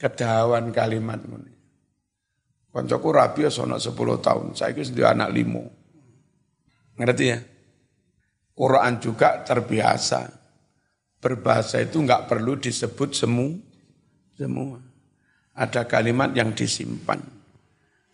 Kedawan 0.00 0.72
kalimat 0.72 1.20
ngono. 1.20 1.52
Koncoku 2.72 3.12
rapi 3.12 3.44
ya 3.44 3.52
sono 3.52 3.76
10 3.76 3.92
tahun, 4.24 4.56
saya 4.56 4.72
wis 4.72 4.96
duwe 4.96 5.12
anak 5.12 5.28
limo. 5.28 5.68
Ngerti 6.96 7.24
ya? 7.28 7.36
Quran 8.56 8.96
juga 8.96 9.44
terbiasa. 9.44 10.24
Berbahasa 11.20 11.84
itu 11.84 12.00
enggak 12.00 12.32
perlu 12.32 12.56
disebut 12.56 13.12
semu, 13.12 13.71
semua. 14.36 14.80
Ada 15.52 15.84
kalimat 15.84 16.32
yang 16.32 16.56
disimpan. 16.56 17.20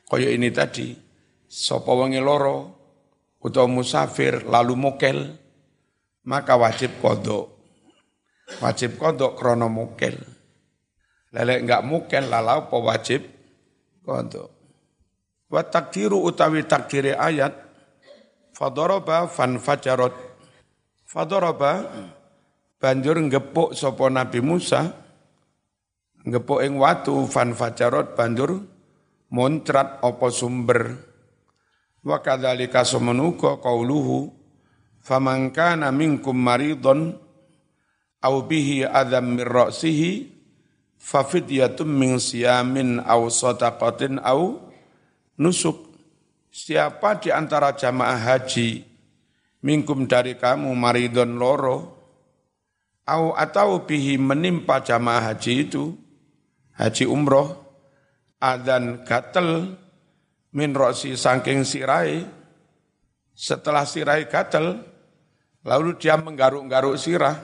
Koyo 0.08 0.26
ini 0.32 0.50
tadi, 0.50 0.90
sapa 1.46 1.92
wengi 1.94 2.18
loro 2.18 2.78
utawa 3.38 3.70
musafir 3.70 4.42
lalu 4.48 4.74
mokel 4.74 5.18
maka 6.28 6.58
wajib 6.60 6.98
kodok. 7.00 7.56
Wajib 8.60 8.96
kodok 8.96 9.36
krono 9.36 9.68
mokel. 9.68 10.16
Lelek 11.32 11.64
enggak 11.64 11.84
mokel 11.84 12.24
lalau 12.28 12.68
apa 12.68 12.76
wajib 12.80 13.24
kodok. 14.04 14.48
Wa 15.48 15.64
takdiru 15.64 16.20
utawi 16.24 16.64
takdiri 16.64 17.16
ayat 17.16 17.52
fadoroba 18.52 19.28
fan 19.28 19.60
fajarot. 19.60 20.12
Fadoroba 21.08 21.88
banjur 22.76 23.16
ngepuk 23.16 23.72
sapa 23.72 24.12
Nabi 24.12 24.40
Musa 24.44 24.92
ngepuk 26.28 26.60
ing 26.60 26.76
watu 26.76 27.24
fan 27.24 27.56
fajarot 27.56 28.12
banjur 28.12 28.60
moncrat 29.32 30.00
apa 30.04 30.28
sumber. 30.28 30.96
Wa 32.04 32.20
kadzalika 32.24 32.84
semenuka 32.84 33.60
qauluhu 33.60 34.32
faman 35.02 35.50
kana 35.52 35.92
minkum 35.92 36.36
maridon 36.36 37.16
aw 38.22 38.34
bihi 38.44 38.86
adam 38.86 39.36
min 39.36 39.44
ra'sihi 39.44 40.12
fa 40.96 41.24
fidyatun 41.26 41.90
min 41.90 42.16
siyamin 42.20 43.02
aw 43.02 43.28
sadaqatin 43.28 44.22
aw 44.22 44.56
nusuk. 45.40 45.88
Siapa 46.48 47.20
di 47.20 47.28
antara 47.28 47.76
jamaah 47.76 48.18
haji 48.18 48.82
minkum 49.62 50.08
dari 50.08 50.34
kamu 50.34 50.72
maridon 50.72 51.36
loro 51.36 51.98
au 53.04 53.36
atau 53.36 53.84
bihi 53.84 54.16
menimpa 54.16 54.80
jamaah 54.80 55.32
haji 55.32 55.68
itu 55.68 56.07
haji 56.78 57.04
umroh 57.10 57.58
adan 58.38 59.02
gatel 59.02 59.74
min 60.54 60.72
rosi 60.72 61.18
sangking 61.18 61.66
sirai, 61.66 62.24
setelah 63.34 63.84
sirai 63.84 64.30
gatel, 64.30 64.80
lalu 65.66 65.98
dia 66.00 66.16
menggaruk-garuk 66.16 66.96
sirah. 66.96 67.36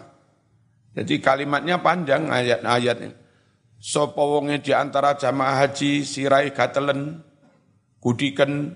Jadi 0.95 1.19
kalimatnya 1.19 1.83
panjang 1.83 2.31
ayat-ayatnya. 2.31 3.13
Sopo 3.83 4.39
wonge 4.39 4.65
di 4.65 4.73
antara 4.73 5.19
jamaah 5.19 5.67
haji 5.67 6.07
sirai 6.07 6.55
gatelen, 6.55 7.21
kudiken, 8.01 8.73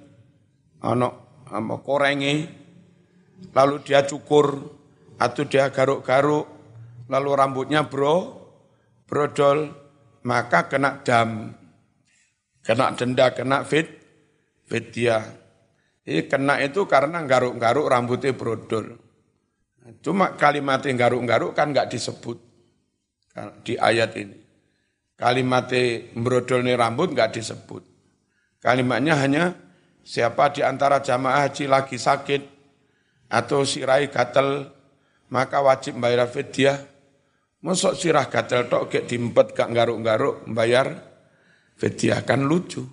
ano, 0.84 1.40
ano 1.48 1.80
korengi, 1.80 2.44
lalu 3.56 3.80
dia 3.86 4.04
cukur, 4.04 4.76
atau 5.16 5.42
dia 5.48 5.72
garuk-garuk, 5.72 6.44
lalu 7.08 7.30
rambutnya 7.32 7.88
bro, 7.88 8.36
brodol, 9.08 9.72
maka 10.24 10.66
kena 10.66 11.02
dam, 11.04 11.54
kena 12.64 12.94
denda, 12.94 13.30
kena 13.34 13.62
fit, 13.62 13.98
Vidya. 14.68 15.24
Ini 16.08 16.28
kena 16.28 16.60
itu 16.60 16.84
karena 16.88 17.20
garuk-garuk 17.24 17.88
rambutnya 17.88 18.32
brodol. 18.32 18.96
Cuma 20.04 20.36
kalimatnya 20.36 20.92
garuk-garuk 20.96 21.56
kan 21.56 21.72
nggak 21.72 21.92
disebut 21.92 22.36
di 23.64 23.76
ayat 23.76 24.12
ini. 24.16 24.36
Kalimatnya 25.16 26.12
brodol 26.16 26.64
ini 26.64 26.76
rambut 26.76 27.12
nggak 27.12 27.32
disebut. 27.36 27.82
Kalimatnya 28.60 29.14
hanya 29.16 29.44
siapa 30.04 30.52
di 30.52 30.60
antara 30.64 31.00
jamaah 31.00 31.48
haji 31.48 31.64
lagi 31.68 31.96
sakit 32.00 32.42
atau 33.28 33.64
sirai 33.64 34.08
gatel 34.08 34.68
maka 35.28 35.60
wajib 35.60 36.00
bayar 36.00 36.28
fidyah. 36.28 36.80
Masuk 37.58 37.98
sirah 37.98 38.30
gatel 38.30 38.70
tok 38.70 38.86
gak 38.86 39.10
dimpet 39.10 39.50
gak 39.50 39.74
garuk-garuk 39.74 40.46
bayar 40.46 40.94
fidyah 41.74 42.22
kan 42.22 42.46
lucu. 42.46 42.86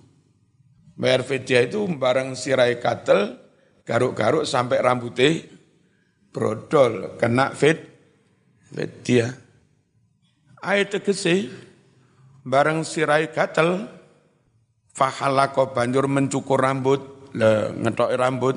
Bayar 0.96 1.22
fidyah 1.22 1.68
itu 1.68 1.84
barang 1.86 2.32
sirai 2.34 2.80
katel, 2.80 3.36
garuk-garuk 3.84 4.48
sampai 4.48 4.80
rambutnya 4.80 5.44
brodol, 6.32 7.20
kena 7.20 7.52
fit, 7.52 7.78
fidyah. 8.72 9.30
Ayat 10.64 10.96
tegesi, 10.96 11.52
barang 12.42 12.80
sirai 12.82 13.28
katel, 13.28 13.86
fahalako 14.96 15.76
banjur 15.76 16.08
mencukur 16.08 16.58
rambut, 16.58 17.30
le 17.36 17.76
ngetok 17.76 18.10
rambut. 18.16 18.56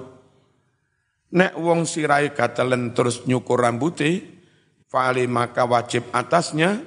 Nek 1.35 1.53
wong 1.59 1.85
sirai 1.85 2.31
gatelen 2.31 2.95
terus 2.95 3.27
nyukur 3.27 3.61
rambutnya, 3.61 4.38
fali 4.89 5.29
maka 5.29 5.69
wajib 5.69 6.09
atasnya, 6.11 6.81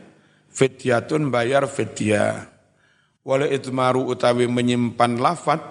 fidyatun 0.51 1.31
bayar 1.31 1.71
fidyah 1.71 2.53
wala 3.23 3.47
itmaru 3.47 4.11
utawi 4.11 4.51
menyimpan 4.51 5.19
lafat 5.19 5.63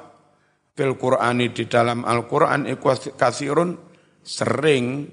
fil 0.75 0.95
Qur'ani 0.95 1.51
di 1.51 1.67
dalam 1.67 2.07
Al-Qur'an 2.07 2.65
iku 2.67 2.95
kasirun 3.15 3.75
sering 4.23 5.03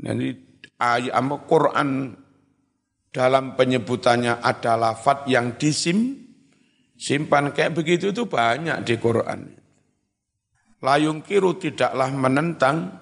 jadi 0.00 0.28
ayat 0.80 1.20
Quran 1.44 2.16
dalam 3.12 3.44
penyebutannya 3.58 4.40
ada 4.40 4.80
lafat 4.80 5.28
yang 5.28 5.60
disim 5.60 6.16
simpan 6.96 7.52
kayak 7.52 7.76
begitu 7.76 8.16
itu 8.16 8.24
banyak 8.24 8.80
di 8.86 8.96
Quran. 8.96 9.40
Layung 10.80 11.20
kiru 11.20 11.60
tidaklah 11.60 12.08
menentang 12.08 12.99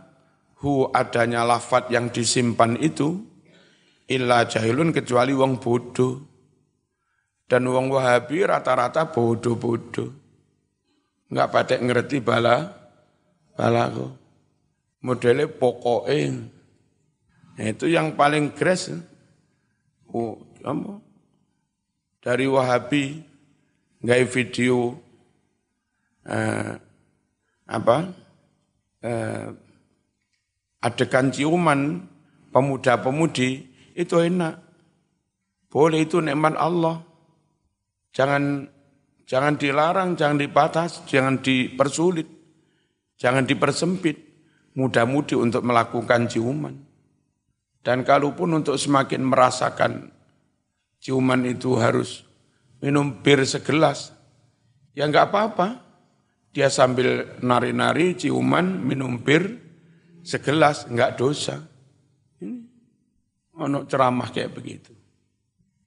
hu 0.59 0.91
adanya 0.91 1.47
lafat 1.47 1.91
yang 1.95 2.11
disimpan 2.11 2.75
itu 2.79 3.23
illa 4.11 4.49
jahilun 4.49 4.91
kecuali 4.91 5.37
wong 5.37 5.63
bodoh. 5.63 6.25
Dan 7.49 7.65
wong 7.65 7.89
Wahabi 7.89 8.45
rata-rata 8.45 9.09
bodoh-bodoh. 9.09 10.13
Enggak 11.33 11.49
pada 11.49 11.75
ngerti 11.81 12.21
bala 12.21 12.77
balaku. 13.57 14.13
Modelnya 15.01 15.49
pokoknya. 15.49 16.45
Itu 17.57 17.89
yang 17.89 18.21
paling 18.21 18.53
kres. 18.53 18.93
Oh, 20.13 20.37
apa? 20.61 21.01
Dari 22.21 22.45
Wahabi 22.45 23.25
nggak 24.05 24.29
video 24.29 25.01
eh, 26.29 26.77
apa? 27.65 27.97
Eh, 29.01 29.47
adegan 30.83 31.35
ciuman 31.35 32.07
pemuda-pemudi 32.55 33.67
itu 33.99 34.17
enak. 34.19 34.55
Boleh 35.69 36.07
itu 36.07 36.23
nikmat 36.23 36.57
Allah. 36.57 37.05
Jangan 38.15 38.67
jangan 39.29 39.55
dilarang, 39.61 40.17
jangan 40.17 40.39
dibatas, 40.41 41.05
jangan 41.05 41.45
dipersulit, 41.45 42.27
jangan 43.21 43.45
dipersempit, 43.45 44.17
mudah-mudi 44.75 45.37
untuk 45.37 45.61
melakukan 45.67 46.25
ciuman. 46.27 46.75
Dan 47.85 48.03
kalaupun 48.03 48.59
untuk 48.59 48.81
semakin 48.81 49.23
merasakan 49.29 50.11
ciuman 50.99 51.45
itu 51.47 51.77
harus 51.77 52.25
minum 52.81 53.21
bir 53.21 53.45
segelas, 53.45 54.17
ya 54.97 55.05
enggak 55.05 55.31
apa-apa. 55.31 55.85
Dia 56.49 56.73
sambil 56.73 57.39
nari-nari 57.45 58.17
ciuman, 58.17 58.83
minum 58.83 59.21
bir 59.21 59.68
segelas, 60.29 60.85
enggak 60.85 61.17
dosa. 61.17 61.57
Ini 62.45 62.61
ono 63.57 63.89
ceramah 63.89 64.29
kayak 64.29 64.53
begitu. 64.53 64.93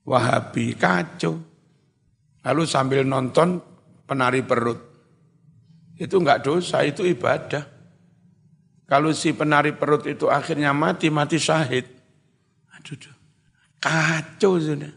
Wahabi 0.02 0.74
kacau. 0.74 1.38
Lalu 2.42 2.64
sambil 2.66 3.06
nonton 3.06 3.62
penari 4.10 4.42
perut. 4.42 4.82
Itu 6.02 6.18
enggak 6.18 6.42
dosa, 6.42 6.82
itu 6.82 7.06
ibadah. 7.06 7.70
Kalau 8.90 9.14
si 9.14 9.32
penari 9.38 9.78
perut 9.78 10.10
itu 10.10 10.26
akhirnya 10.26 10.74
mati, 10.74 11.14
mati 11.14 11.38
syahid. 11.38 11.86
Aduh, 12.76 12.98
aduh. 12.98 13.16
kacau 13.78 14.58
sudah. 14.58 14.92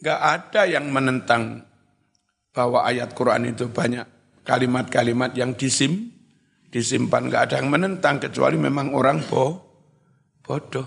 Enggak 0.00 0.20
ada 0.24 0.62
yang 0.64 0.88
menentang 0.88 1.68
bahwa 2.56 2.88
ayat 2.88 3.12
Quran 3.12 3.52
itu 3.52 3.68
banyak 3.68 4.08
kalimat-kalimat 4.48 5.36
yang 5.36 5.52
disim, 5.52 6.08
disimpan. 6.70 7.28
Enggak 7.28 7.50
ada 7.50 7.54
yang 7.60 7.68
menentang 7.68 8.22
kecuali 8.22 8.56
memang 8.56 8.94
orang 8.94 9.18
boh, 9.26 9.52
bodoh. 10.40 10.86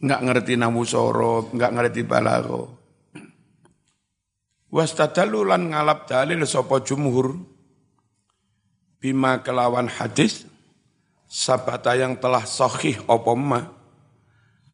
Enggak 0.00 0.20
ngerti 0.24 0.56
namu 0.56 0.82
soro, 0.84 1.52
enggak 1.52 1.72
ngerti 1.72 2.00
balago. 2.04 2.76
Wastadalu 4.72 5.46
lan 5.46 5.72
ngalap 5.72 6.10
dalil 6.10 6.42
sapa 6.44 6.82
jumhur 6.82 7.38
bima 9.00 9.40
kelawan 9.40 9.86
hadis 9.86 10.44
sabata 11.30 11.94
yang 11.94 12.18
telah 12.18 12.42
sahih 12.42 12.98
apa 13.06 13.32
ma 13.38 13.60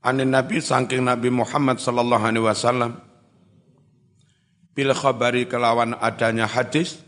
anin 0.01 0.33
nabi 0.33 0.59
saking 0.59 1.05
nabi 1.05 1.29
Muhammad 1.29 1.79
sallallahu 1.79 2.25
alaihi 2.25 2.45
wasallam 2.45 2.93
bil 4.73 4.93
khabari 4.97 5.45
kelawan 5.45 5.93
adanya 6.01 6.49
hadis 6.49 6.99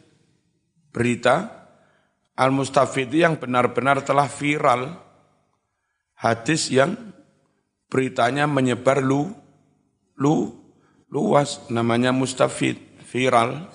berita 0.92 1.63
al 2.34 2.50
mustafid 2.50 3.10
yang 3.14 3.38
benar-benar 3.38 4.02
telah 4.02 4.26
viral. 4.26 4.98
Hadis 6.14 6.70
yang 6.70 6.94
beritanya 7.90 8.46
menyebar 8.46 9.02
lu 9.02 9.30
lu 10.18 10.54
luas. 11.10 11.62
Namanya 11.70 12.10
mustafid 12.10 12.78
viral. 13.06 13.70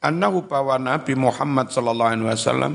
Annahu 0.00 0.48
bahwa 0.48 0.80
Nabi 0.80 1.12
Muhammad 1.14 1.68
sallallahu 1.70 2.10
alaihi 2.10 2.26
wasallam 2.26 2.72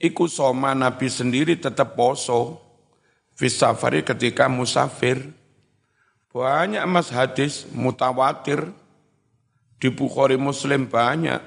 iku 0.00 0.24
soma 0.24 0.72
Nabi 0.72 1.12
sendiri 1.12 1.60
tetap 1.60 1.94
poso 1.94 2.58
fisafari 3.36 4.02
ketika 4.02 4.50
musafir. 4.50 5.34
Banyak 6.32 6.84
mas 6.86 7.10
hadis 7.14 7.66
mutawatir. 7.70 8.74
Di 9.78 9.94
Bukhari 9.94 10.34
Muslim 10.34 10.90
banyak 10.90 11.38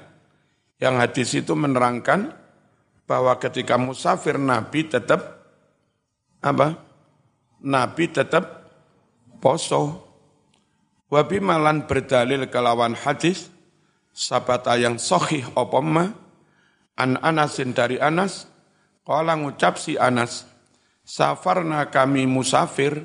yang 0.82 0.98
hadis 0.98 1.30
itu 1.38 1.54
menerangkan 1.54 2.34
bahwa 3.06 3.38
ketika 3.38 3.78
musafir 3.78 4.34
Nabi 4.34 4.90
tetap 4.90 5.46
apa? 6.42 6.74
Nabi 7.62 8.10
tetap 8.10 8.66
poso. 9.38 10.10
Wabi 11.06 11.38
malan 11.38 11.86
berdalil 11.86 12.50
kelawan 12.50 12.98
hadis 12.98 13.46
sabata 14.10 14.74
yang 14.74 14.98
sahih 14.98 15.46
opoma 15.54 16.10
an 16.98 17.14
Anasin 17.22 17.76
dari 17.76 18.02
Anas 18.02 18.50
kala 19.06 19.38
ngucap 19.38 19.78
si 19.78 19.94
Anas 19.94 20.48
safarna 21.04 21.86
kami 21.92 22.24
musafir 22.26 23.04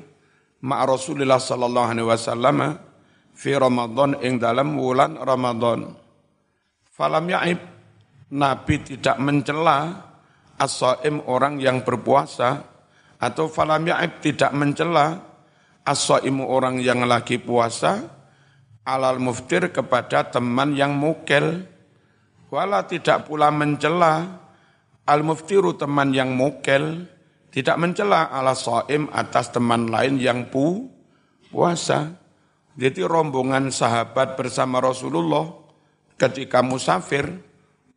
ma 0.64 0.82
Rasulullah 0.88 1.36
sallallahu 1.36 1.88
alaihi 1.92 2.08
wasallam 2.08 2.58
fi 3.36 3.54
Ramadan 3.54 4.16
ing 4.24 4.40
dalam 4.40 4.72
wulan 4.80 5.20
Ramadan 5.20 6.07
falam 6.98 7.30
yaib. 7.30 7.62
Nabi 8.28 8.82
tidak 8.84 9.16
mencela 9.22 10.04
as 10.58 10.82
orang 11.24 11.62
yang 11.62 11.86
berpuasa. 11.86 12.66
Atau 13.22 13.46
falam 13.46 13.86
yaib 13.86 14.18
tidak 14.18 14.50
mencela 14.50 15.22
as-saimu 15.86 16.44
orang 16.44 16.82
yang 16.82 17.06
lagi 17.06 17.38
puasa. 17.38 18.18
Alal 18.82 19.22
muftir 19.22 19.70
kepada 19.70 20.28
teman 20.28 20.74
yang 20.74 20.96
mukel 20.96 21.78
wala 22.48 22.88
tidak 22.88 23.28
pula 23.28 23.52
mencela 23.52 24.40
al 25.04 25.20
muftiru 25.20 25.76
teman 25.76 26.12
yang 26.16 26.32
mukel 26.32 27.04
tidak 27.52 27.76
mencela 27.76 28.32
ala 28.32 28.56
saim 28.56 29.08
atas 29.12 29.52
teman 29.52 29.92
lain 29.92 30.16
yang 30.16 30.48
pu 30.48 30.88
puasa 31.52 32.16
jadi 32.80 33.04
rombongan 33.04 33.68
sahabat 33.68 34.40
bersama 34.40 34.80
Rasulullah 34.80 35.67
ketika 36.18 36.60
musafir 36.60 37.30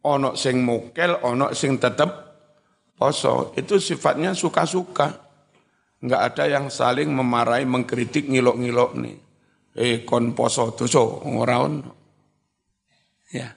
ono 0.05 0.37
sing 0.37 0.61
mukel 0.61 1.17
ono 1.25 1.51
sing 1.57 1.81
tetep 1.81 2.09
poso 2.95 3.51
itu 3.57 3.81
sifatnya 3.81 4.37
suka-suka 4.37 5.31
Enggak 6.01 6.21
ada 6.33 6.43
yang 6.49 6.65
saling 6.73 7.13
memarahi, 7.13 7.61
mengkritik, 7.69 8.25
ngilok-ngilok 8.25 8.91
nih. 8.97 9.17
Eh, 9.77 10.01
kon 10.01 10.33
poso 10.33 10.73
doso, 10.73 11.21
ngoraun. 11.21 11.85
Ya. 13.29 13.53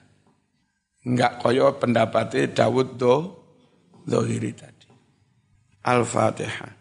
Enggak 1.09 1.41
koyo 1.41 1.73
pendapatnya 1.81 2.45
Dawud 2.53 3.01
do, 3.01 3.15
Zohiri 4.05 4.53
tadi. 4.53 4.87
Al-Fatihah. 5.89 6.77